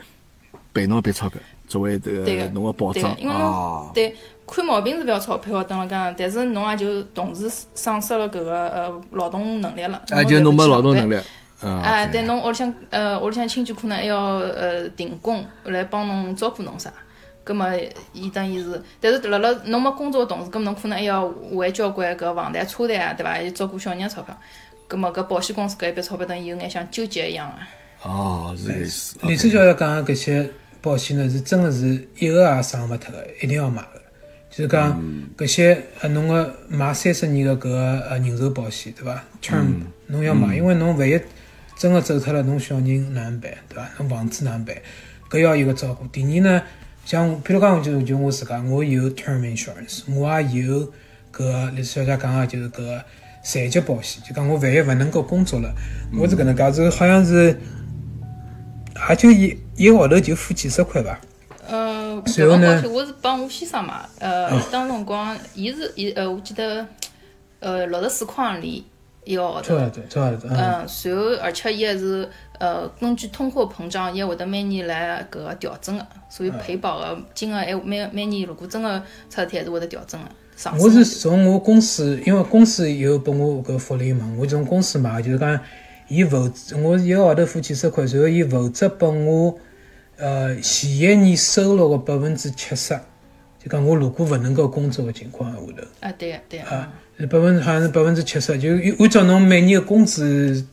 [0.74, 3.92] 赔侬一笔钞票，作为这对个，个侬个保障因为啊侬。
[3.94, 10.02] 对看毛病是不要钞票，等了讲，但是侬也就同时丧失了搿个呃劳动能力了。
[10.10, 11.16] 啊，就侬没劳动能力。
[11.16, 11.22] 力，
[11.62, 16.92] 啊，哎，对，侬屋里向呃屋里向亲戚可能还要呃停工来帮侬照顾侬啥，
[17.46, 17.74] 葛么
[18.12, 23.32] 伊等于是，但是辣辣侬没工作个同时，葛么侬可能还要还交关搿房贷、车贷啊，对伐？
[23.32, 24.38] 还有照顾小人的钞票，
[24.90, 28.10] 葛么搿保险公司搿一笔钞票等于有眼像纠结一样个。
[28.10, 29.18] 哦，是搿意思。
[29.24, 30.50] 李子教授讲的搿些
[30.84, 34.02] 保险呢，是真的是一个也省勿脱个，一定要买个。
[34.50, 35.02] 就是讲
[35.36, 39.66] 搿些呃，侬个买三十年个搿个呃人寿保险，对伐？term
[40.08, 41.20] 侬要买，因为侬万一
[41.76, 43.90] 真个走脱了，侬小人哪能办，对伐？
[43.98, 44.76] 侬房子哪能办？
[45.32, 46.06] 搿要有个照顾。
[46.08, 46.62] 第二呢，
[47.06, 50.94] 像譬如讲就就我自家，我有 term insurance，我也有
[51.34, 53.04] 搿李小姐讲个就是搿个
[53.44, 55.74] 残疾保险，就讲我万一勿能够工作了，
[56.20, 57.58] 我是搿能介，是好像是
[59.10, 61.20] 也就一一个号头就付几十块吧？
[61.68, 66.86] 呃，随后呢我是帮我先生买，呃，当辰光伊是伊呃，我记得
[67.60, 68.84] 呃六十四块行钿
[69.24, 70.50] 一个号头差勿，多，差勿多。
[70.50, 72.30] 嗯，嗯，随后而且伊还是
[72.60, 80.28] 呃根据通货膨胀，伊还会得每年来搿个调整个，所以赔保个金额还每每年如果真个出事体还是会得调整个，
[80.58, 80.86] 上升的。
[80.86, 85.58] 我是从我公司，因为公司有拨我搿福利嘛，我从公司买，就是讲
[86.14, 86.52] 伊负
[86.84, 89.58] 我一个号头付几十块，然后伊负责拨我
[90.18, 92.94] 呃前一年收入个百分之七十，
[93.58, 95.68] 就讲我如果勿能够工作个情况下头。
[96.02, 100.64] 啊，对个对个，啊，是百分之好像是百分之七十，就按照侬每年的工资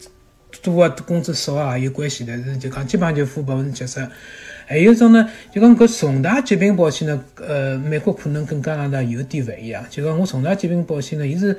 [0.63, 4.07] 多啊，工资少啊也有关系，但是就讲基本上就付百分之七十。
[4.67, 11.59] 还有一种呢，就讲搿重大疾病保险呢，呃，美国可能跟加拿大有点勿一样，就讲我重大疾病保险呢，伊是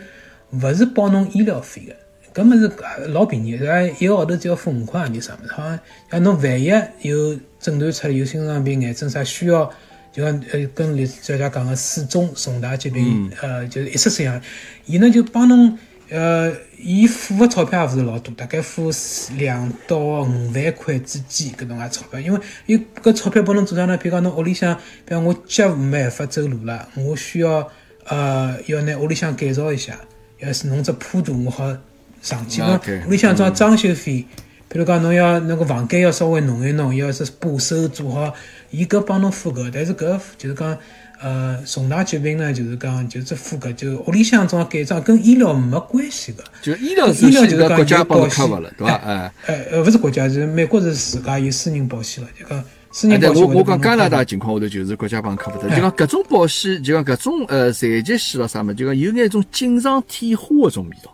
[0.51, 1.93] 勿是包侬医疗费个？
[2.33, 3.81] 搿么是呃老便宜，对伐？
[3.99, 5.79] 一个号头只要付五块洋钿啥物事，好像
[6.09, 6.71] 像侬万一
[7.01, 9.69] 有诊断出来有心脏病、癌症啥需要，
[10.11, 14.41] 就讲呃跟李小姐讲个四中重大疾病，呃就是一次性样，
[14.85, 15.77] 伊呢就帮侬
[16.09, 23.95] 呃，伊付个钞票也勿是老多，大概付四两到五万块之间搿种介钞票，因为伊搿钞票帮侬做啥呢？
[23.95, 24.75] 比如讲侬屋里向，
[25.05, 27.65] 比如我脚没办法走路了，我需要
[28.05, 29.97] 呃要拿屋里向改造一下，
[30.39, 31.73] 要是弄只坡度我好
[32.21, 34.25] 上去，啊搿，OK，屋里向装装修费。
[34.69, 38.33] 比如讲，侬要那个房间要稍微弄一弄，要是把手做好，
[38.69, 40.77] 伊搿帮侬付搿，但是搿就是讲，
[41.21, 46.41] 呃，重大疾病呢，就是讲就是付搿，就屋里向装改装跟医疗没关系个。
[46.61, 48.93] 就医疗是医疗就是讲有国家帮侬保险 cover 了，对伐？
[48.93, 49.31] 哎。
[49.47, 52.63] 呃呃，勿是国家，是美国是自家有私人保险了，就讲
[52.93, 61.13] 私人保险会得帮侬我我讲加拿大情况下头就是国家帮 cover 的，就讲搿种保险，就讲搿种呃残疾险了啥么，就讲有眼种锦上添花搿种味道，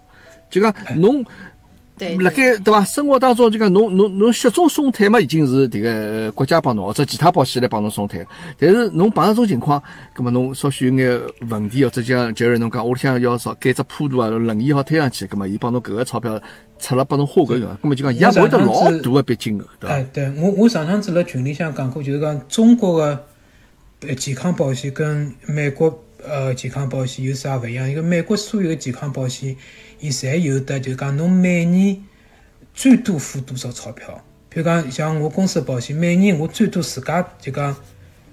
[0.49, 1.25] 就讲侬。
[1.99, 2.83] 对，辣盖对伐？
[2.85, 8.23] 生活当中就讲侬侬侬雪中送炭嘛，已经是迭个呃国家帮侬或者其他保险来帮侬送炭。
[8.55, 9.81] 但是侬碰到种情况，
[10.13, 11.19] 葛么侬稍许有眼
[11.49, 16.39] 问题，或者像就是侬讲屋里向要少改只坡度啊，轮椅好推上去，葛么伊帮侬搿个钞票
[16.77, 19.95] 出了帮侬花搿个，葛么就讲伊也勿会得老大个笔金额，对伐？
[19.95, 23.25] 哎，对我我上趟子辣群里向讲过，就是讲中国的
[24.01, 27.89] 呃健康保险跟美国呃健康保险有啥勿一样？
[27.89, 29.55] 因为美国所有的健康保险，
[29.99, 32.03] 伊侪有的，就是讲侬每年
[32.73, 34.23] 最多付多少钞票。
[34.49, 37.75] 比如讲像我公司的保险，每年我最多自家就讲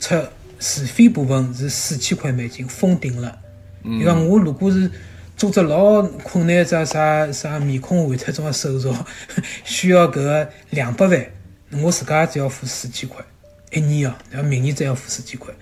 [0.00, 0.14] 出
[0.58, 3.38] 自费部分是四千块美金封顶了。
[3.84, 4.90] 就讲我如果是
[5.36, 8.94] 做只老困难只啥啥面孔换脱种手术，
[9.64, 11.26] 需要搿个两百万，
[11.82, 13.22] 我自家只要付四千块
[13.72, 15.52] 一年哦，然后明年再要付四千块。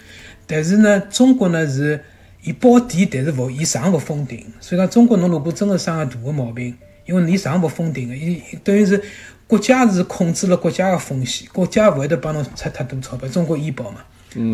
[0.47, 2.05] 但是呢，中国呢是
[2.43, 6.77] 伊保底，但是勿伊上勿封顶，所以讲中国侬如果真个生个大个毛病，
[7.07, 9.03] 因为伊上勿封顶个，伊伊等于是
[9.47, 14.01] 国家是控制了国家个风险，国家勿会得帮侬出太多钞票，中国医保嘛。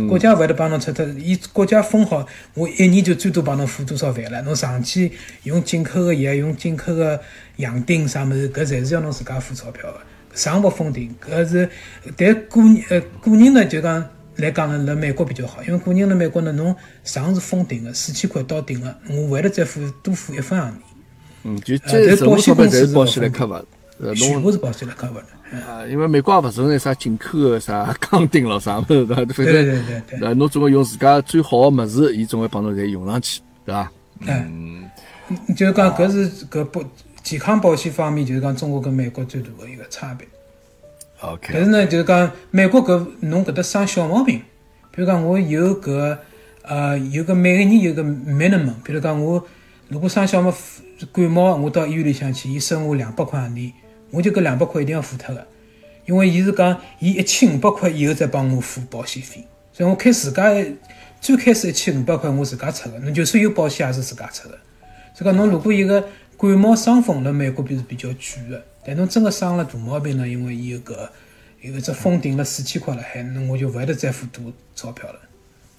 [0.09, 4.43] 国家勿会得帮侬出脱，伊国家封好，我一年就最多帮侬付多少万了。
[4.43, 5.12] 侬长期
[5.45, 7.20] 用进口个药，用进口个
[7.59, 10.01] 洋丁啥物事，搿侪是要侬自家付钞票个，
[10.34, 11.14] 上勿封顶。
[11.24, 11.70] 搿是，
[12.16, 14.05] 但个人呃个人呢就讲
[14.39, 16.74] 来讲呢，辣美国比较好，因为个人辣美国呢，侬
[17.05, 20.74] 上是封顶个，四千块到顶个，我勿会得再付多付一分洋钿。
[21.45, 23.62] 嗯，就这什么钞票侪保险公司是保险来 cover。
[24.01, 25.59] 呃，侬全部是保险来 cover 的。
[25.66, 29.14] 啊，因为美国也勿存在啥进口个啥 钢钉咯啥物事，对伐？
[29.16, 30.20] 反对对正对对。
[30.20, 33.91] 呃，侬总归用自家最好个物事，伊总归帮侬侪用上去，对伐？
[34.20, 34.89] 嗯，
[35.57, 36.82] 就是讲搿是搿保
[37.24, 40.28] 健康保险方面，就是讲中国跟美国最大个一个差别。
[41.20, 44.40] 但 OK，是呢，就是讲美国搿侬搿搭生小毛病，
[44.92, 46.16] 比如讲我有搿
[46.62, 49.44] 呃有个每个人有个 minimum，比如讲我
[49.88, 50.54] 如果生小毛
[51.12, 53.72] 感冒，我到医院里向去，伊收我两百块洋钿，
[54.10, 55.46] 我就搿两百块一定要付脱个，
[56.06, 60.52] 因为伊是讲伊一千五百块以后再帮我付保险费，所以我开自家
[61.20, 64.56] 最开始一千五百块我自家出个，侬就算有保险也是自家出个。
[65.14, 66.04] 所以讲侬如果一个
[66.39, 70.95] 感冒伤风辣美国边是比较贵个，但侬真个生了大毛病呢，因为伊有搿
[71.62, 75.18] 有一只封顶了四千块辣海，那我就勿会得再付多钞票了。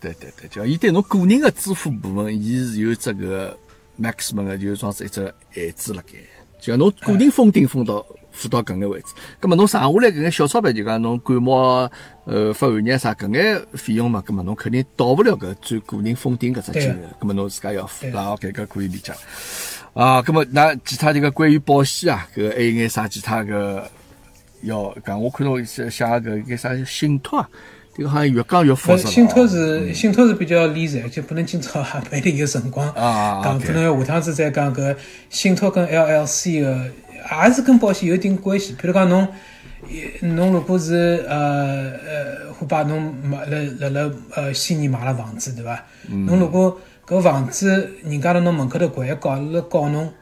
[0.02, 3.58] 对对对，就伊对侬个人个支付部分，伊是有这个
[3.98, 6.14] maximum 个，就是装是一只限制辣盖。
[6.60, 11.90] 就讲侬个人封顶封到付到搿眼位置，葛末侬剩下来搿眼小钞票，就讲侬感冒、
[12.26, 18.36] 呃发寒热啥搿眼费用嘛，葛末侬肯定到勿了搿最个人封顶搿只金额，葛末侬自家要付对啦。
[18.36, 19.14] 搿可以理解。
[19.94, 23.90] 啊，葛末那其他这个关于保险啊，搿还有眼啥其他个
[24.62, 25.22] 要讲？
[25.22, 27.50] 我看到想想搿个啥信托啊，
[27.98, 29.10] 这个好像越讲越复杂。
[29.10, 34.96] 信托是信托是比较理财，就不能今朝还没得有辰光啊 讲可能要下趟子再讲搿
[35.30, 36.86] 信托跟 LLC 个，
[37.46, 38.76] 也是跟保险有一定关系。
[38.80, 39.28] 比如讲侬，
[40.22, 45.84] 呃侬如果是呃呃，会把侬买了辣辣呃悉尼买了房子，对伐？
[46.08, 46.80] 侬如果
[47.10, 50.14] 搿房子人家辣侬门口头跪一告，辣告侬，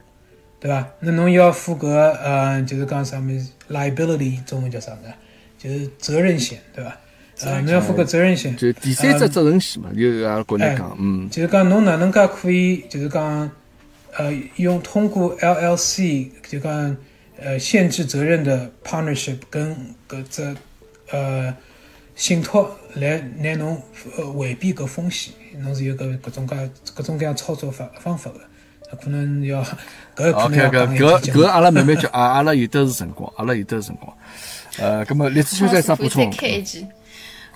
[0.57, 0.87] 对伐？
[1.01, 5.13] 那侬要付搿呃，就是讲啥物事 liability，中文叫啥个？
[5.57, 6.97] 就是责任险，对伐？
[7.41, 8.55] 呃，侬要付搿责任险。
[8.55, 13.51] 就第三者责任险嘛，就阿拉国内讲，嗯，就是讲侬哪能介可以，就是讲，
[14.15, 16.95] 呃，用通过 LLC 就讲
[17.37, 19.75] 呃限制责任的 partnership 跟
[20.07, 20.55] 搿只
[21.11, 21.53] 呃
[22.15, 23.79] 信托来拿侬
[24.17, 25.33] 呃回避搿风险，
[25.63, 26.55] 侬是有搿各种各
[26.93, 29.63] 各种各样操作法方法的，可能要
[30.15, 34.17] 搿可能要搿搿搿阿拉慢慢叫，阿，阿拉有的是辰光，阿拉有的是辰光。
[34.79, 36.37] 呃，葛么栗子小姐有啥补充再？
[36.37, 36.87] 开一记。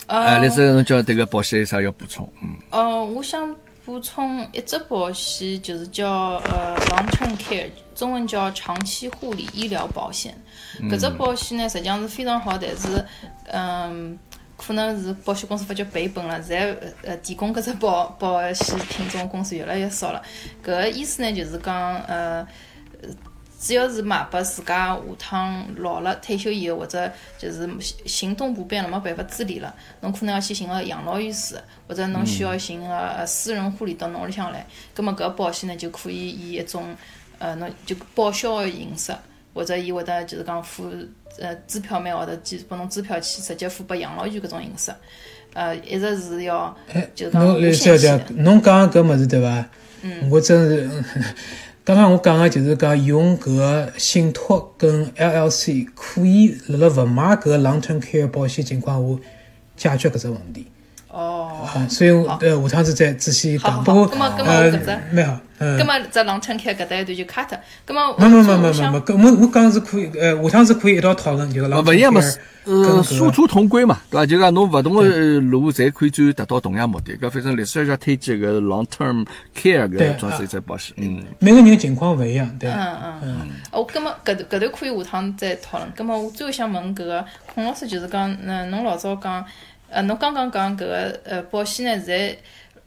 [0.07, 2.27] 呃，呃栗子侬叫迭个保险有啥要补充？
[2.41, 6.09] 嗯，呃，我想补充一只保险，就是叫
[6.49, 10.35] 呃 long term care，中文叫长期护理医疗保险。
[10.89, 13.05] 搿只保险呢，实际上是非常好，但是
[13.51, 14.17] 嗯。
[14.63, 20.21] 可能是保险公司发觉赔本了，现在呃提供搿只保保险品种公司越来越少了。
[20.63, 22.47] 搿个意思呢，就是讲呃，
[23.59, 27.67] 只要是买拨自家下趟老了退休以后，或者就是
[28.05, 31.55] 行动不便了，没办法自理了，侬可能要去寻个养老院住，
[31.87, 36.95] 或者侬需要寻个私人护理到侬屋里向来，葛末搿保险呢就可以以一种
[37.39, 39.11] 呃侬就报销个形式，
[39.53, 40.89] 或者伊会得就是讲付
[41.39, 44.91] 呃支票每个号头寄拨侬支票去直接付拨养老院搿种形式，
[45.53, 46.75] 呃一直是要
[47.13, 48.25] 就是讲小姐。
[48.37, 49.65] 侬讲搿物事对伐？
[50.03, 50.89] 嗯，我真是，
[51.83, 59.19] 刚刚我讲个就是讲用搿个信托跟 LLC 可以辣辣勿买搿个 long term care 保险情况
[59.75, 60.70] 下解决搿只问题。
[61.11, 63.71] 哦，啊，所以我呃下趟子再仔细讲。
[63.71, 65.83] 好好不过好那么那么搿只蛮好，嗯葛。
[65.83, 72.21] 末只 long term care 搿搭一段就卡脱，葛末没没没我没没想没，搿我我讲是可以，呃，下趟子可以一道讨论，就是呃，long 勿 term 一样嘛
[72.63, 74.25] 呃，殊途同归嘛，对伐？
[74.25, 75.01] 就讲侬勿同个
[75.39, 77.17] 路，侪可以最后达到同样目的。
[77.17, 79.25] 搿反正历史要推荐搿 long term
[79.59, 82.69] care 对搿装是一只保险，嗯，每个人情况勿一样，对。
[82.69, 85.91] 嗯嗯，哦，葛么搿搿段可以下趟再讨论。
[85.95, 89.43] 葛么我最后想问搿个孔老师，就是讲，嗯，侬老早讲，
[89.91, 92.37] 呃，侬刚刚讲搿个呃保险呢，现在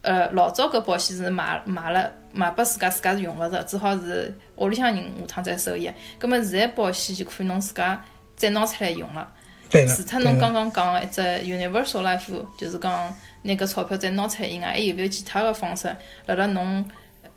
[0.01, 5.89] 呃老早搿保险是买买了买拨自家，自家是用勿着，只好是屋里向人下趟再收益。
[6.17, 8.03] 葛末现在保险就可以侬自家
[8.35, 9.31] 再拿出来用了。
[9.69, 12.91] 除脱侬刚刚讲个一只 universal life，就是讲
[13.43, 15.93] 拿搿钞票再拿出来以外，还有没有其他个方式？
[16.25, 16.83] 辣辣侬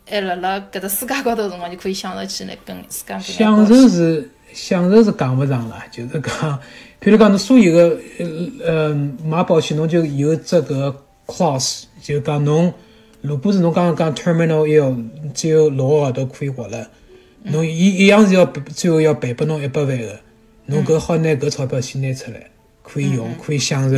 [0.07, 6.59] 还辣辣搿只世界高头个辰光，就可以享受起来跟自家享受是享受是讲勿上了，就是讲，
[7.01, 8.27] 譬如讲侬所有个呃
[8.65, 10.95] 呃买保险，侬就有这个
[11.27, 12.73] clause，就讲侬
[13.21, 16.89] 如果是侬刚刚讲 terminal ill，只有六个号头可以活了，
[17.45, 18.45] 侬一一样是要
[18.75, 20.21] 最后要赔拨侬一百万个，
[20.67, 22.51] 侬搿好拿搿钞票先拿出来，
[22.83, 23.97] 可以用，可以享受。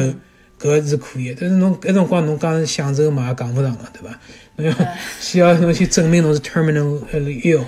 [0.61, 4.21] 搿是可以的，但是侬搿辰光侬讲是享受嘛，也讲勿上了，对伐？
[4.57, 4.75] 侬要
[5.19, 7.65] 需要侬去证明侬是 terminal ill。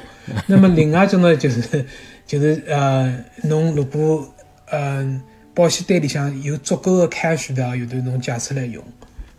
[0.47, 1.87] 那么另外一种呢，就是
[2.27, 4.27] 就是呃，侬如果
[4.71, 5.23] 呃
[5.55, 8.83] 保险单里向有足够的 cash 的，有的侬借出来用，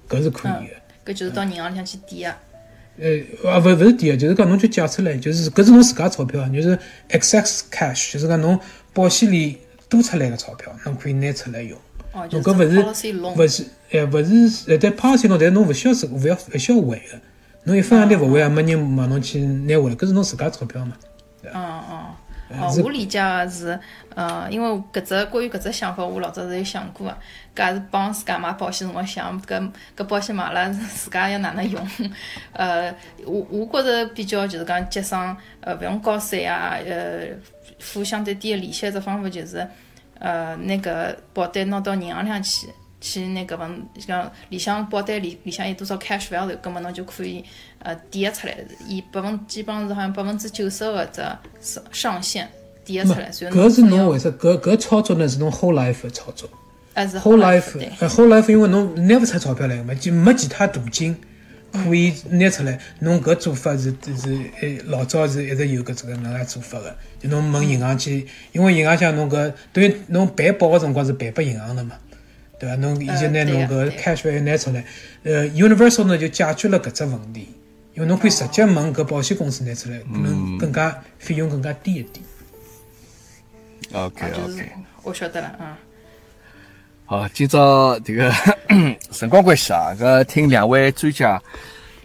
[0.07, 0.73] 搿是可以的。
[1.05, 2.37] 搿就是到银行里向去抵押。
[2.99, 6.77] 呃，啊，勿勿是抵押，就是讲侬就借出来，就是搿是侬自家钞票，就是
[7.09, 8.59] excess cash，就是讲侬
[8.93, 9.57] 保险里
[9.89, 11.75] 多出来的钞票，侬可以拿出来用。
[12.11, 17.19] 哦，就侬搿勿是勿是，哎，勿是，呃，但 policy 侬，但是侬勿需要是勿要勿需要还个，
[17.63, 20.95] 侬一分洋钿勿还也没人帮侬去拿回来，搿是侬自家钞票嘛。
[21.43, 21.51] 嗯
[21.89, 22.05] 嗯。
[22.59, 23.79] 哦，我理解个是，
[24.15, 27.17] 呃，因为搿只关于搿只想法，我老早是有想过个，
[27.63, 31.87] 搿也是帮自家买保险辰光想，搿搿保险买了自家要哪能用？
[32.53, 32.93] 呃，
[33.25, 37.27] 我我觉着比较就是讲节省，呃，勿用交税啊，呃，
[37.79, 39.67] 付相对低个利息，只方法就是，
[40.19, 42.67] 呃，拿搿保单拿到银行里向去。
[43.03, 47.43] 去拿搿份像里向保单里里向有多少 cash value，葛末侬就可以
[47.79, 48.55] 呃抵押出来，
[48.87, 51.21] 以百分基本上是好像百分之九十个只
[51.59, 52.47] 上上限
[52.85, 53.29] 抵押出来。
[53.29, 54.29] 搿是侬为啥？
[54.29, 56.49] 搿搿操作呢是侬 whole life 操作。
[56.95, 61.13] whole life，呃 whole life，因为侬拿勿出钞票来个嘛，就没其他途径
[61.73, 62.79] 可以拿出来。
[62.99, 71.97] 侬搿做法是是呃老早是一直有搿这个能介做法个，就侬问银行去，因为银行像侬搿对于侬办保个辰光是办拨银行的嘛。
[72.63, 72.75] 对伐？
[72.77, 74.83] 侬现在拿侬个 cash value 拿出来，
[75.23, 77.49] 呃，Universal 呢就解决了搿只问题，
[77.93, 82.25] 因为侬可以直接问搿保险公司拿出来，可能更加费用更加低一点。
[83.91, 84.71] OK OK，
[85.03, 85.77] 我晓得了啊。
[87.05, 88.31] 好，今朝这个
[89.11, 91.41] 辰光关系啊，搿听两位专家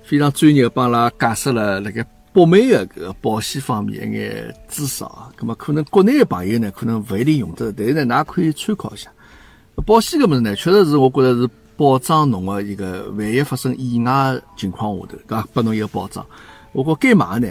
[0.04, 5.30] 非常专业帮阿拉解释了辣盖北美个搿保险方面一眼知识啊。
[5.36, 9.08] 葛末可能国内个朋友呢，可能勿一定用得，但是呢，㑚可以参考一下。
[9.86, 16.24] 保险搿物事呢，确实是我觉着是保障侬个一个万一发生意外情况下头，搿拨侬一个保障。
[16.72, 17.48] 我觉该买呢，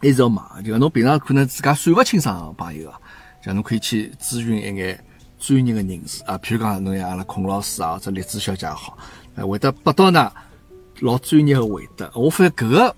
[0.00, 0.40] 还是要买。
[0.64, 2.98] 就侬平常可能自家算勿清爽朋友啊，
[3.44, 5.04] 像侬可以去咨询一眼
[5.38, 8.96] 专业个人士啊，譬如讲侬像阿拉孔老师啊，或者栗子小姐也好，
[9.46, 10.30] 会得拨到呢
[11.00, 12.08] 老专业个回答。
[12.14, 12.96] 我发现搿个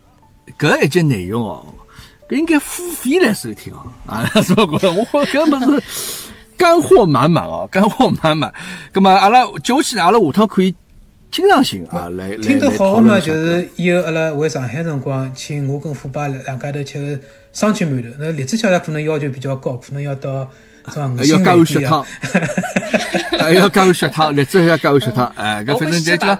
[0.59, 1.65] 搿一节内容哦，
[2.29, 4.93] 搿应该付费来收听哦，啊， 是勿觉得？
[4.93, 6.22] 我觉搿物事。
[6.57, 8.53] 干货满满哦，干货满满。
[8.93, 10.75] 那么阿拉接下去阿拉下趟可以
[11.31, 17.21] 经常性啊来来听得好嘛，就是以后阿拉回上海辰光，请我跟虎爸两家头吃
[17.53, 18.09] 双全馒头。
[18.19, 20.49] 那荔枝小姐可能要求比较高，可能要到
[20.93, 22.05] 装要加碗血汤，
[23.55, 25.27] 要加碗血汤，荔枝 要加碗血汤。
[25.37, 26.39] 哎，搿反正就讲。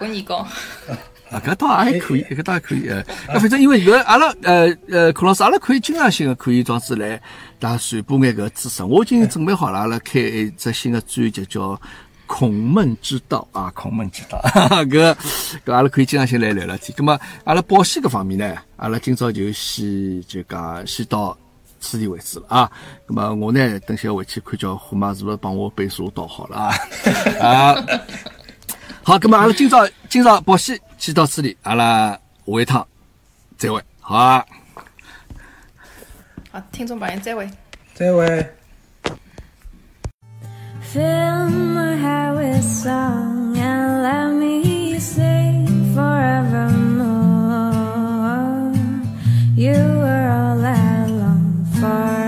[1.33, 2.89] 啊，搿倒还可以，搿倒还可以。
[2.89, 7.21] 呃，那反正因为搿阿拉呃呃，孔老师，阿拉可以经常性的可以装置来，
[7.59, 8.85] 大家传播眼搿知识。
[8.85, 11.61] 我已经准备好了，阿拉开一只新的专辑叫
[12.27, 14.39] 《孔孟之道》啊，《孔孟之道
[14.89, 15.17] 》。搿
[15.65, 16.95] 搿阿拉可以经常性来聊聊天。
[16.97, 21.37] 葛末阿拉保险搿方面呢，阿拉今朝就先就讲先到
[21.81, 22.71] 此地为止了啊。
[23.07, 26.75] 葛末我呢，等下回去看叫虎妈是勿是帮我背书倒好了啊
[27.41, 27.85] 啊。
[29.05, 32.87] 好那么阿拉今朝今朝保险先到这里阿拉下一趟
[33.57, 34.47] 再会好啊
[36.53, 37.51] 好听众朋友再会
[37.95, 38.25] 再会
[40.93, 47.03] fill my heart with song and let me sing forevermore
[49.57, 52.22] you are all i long for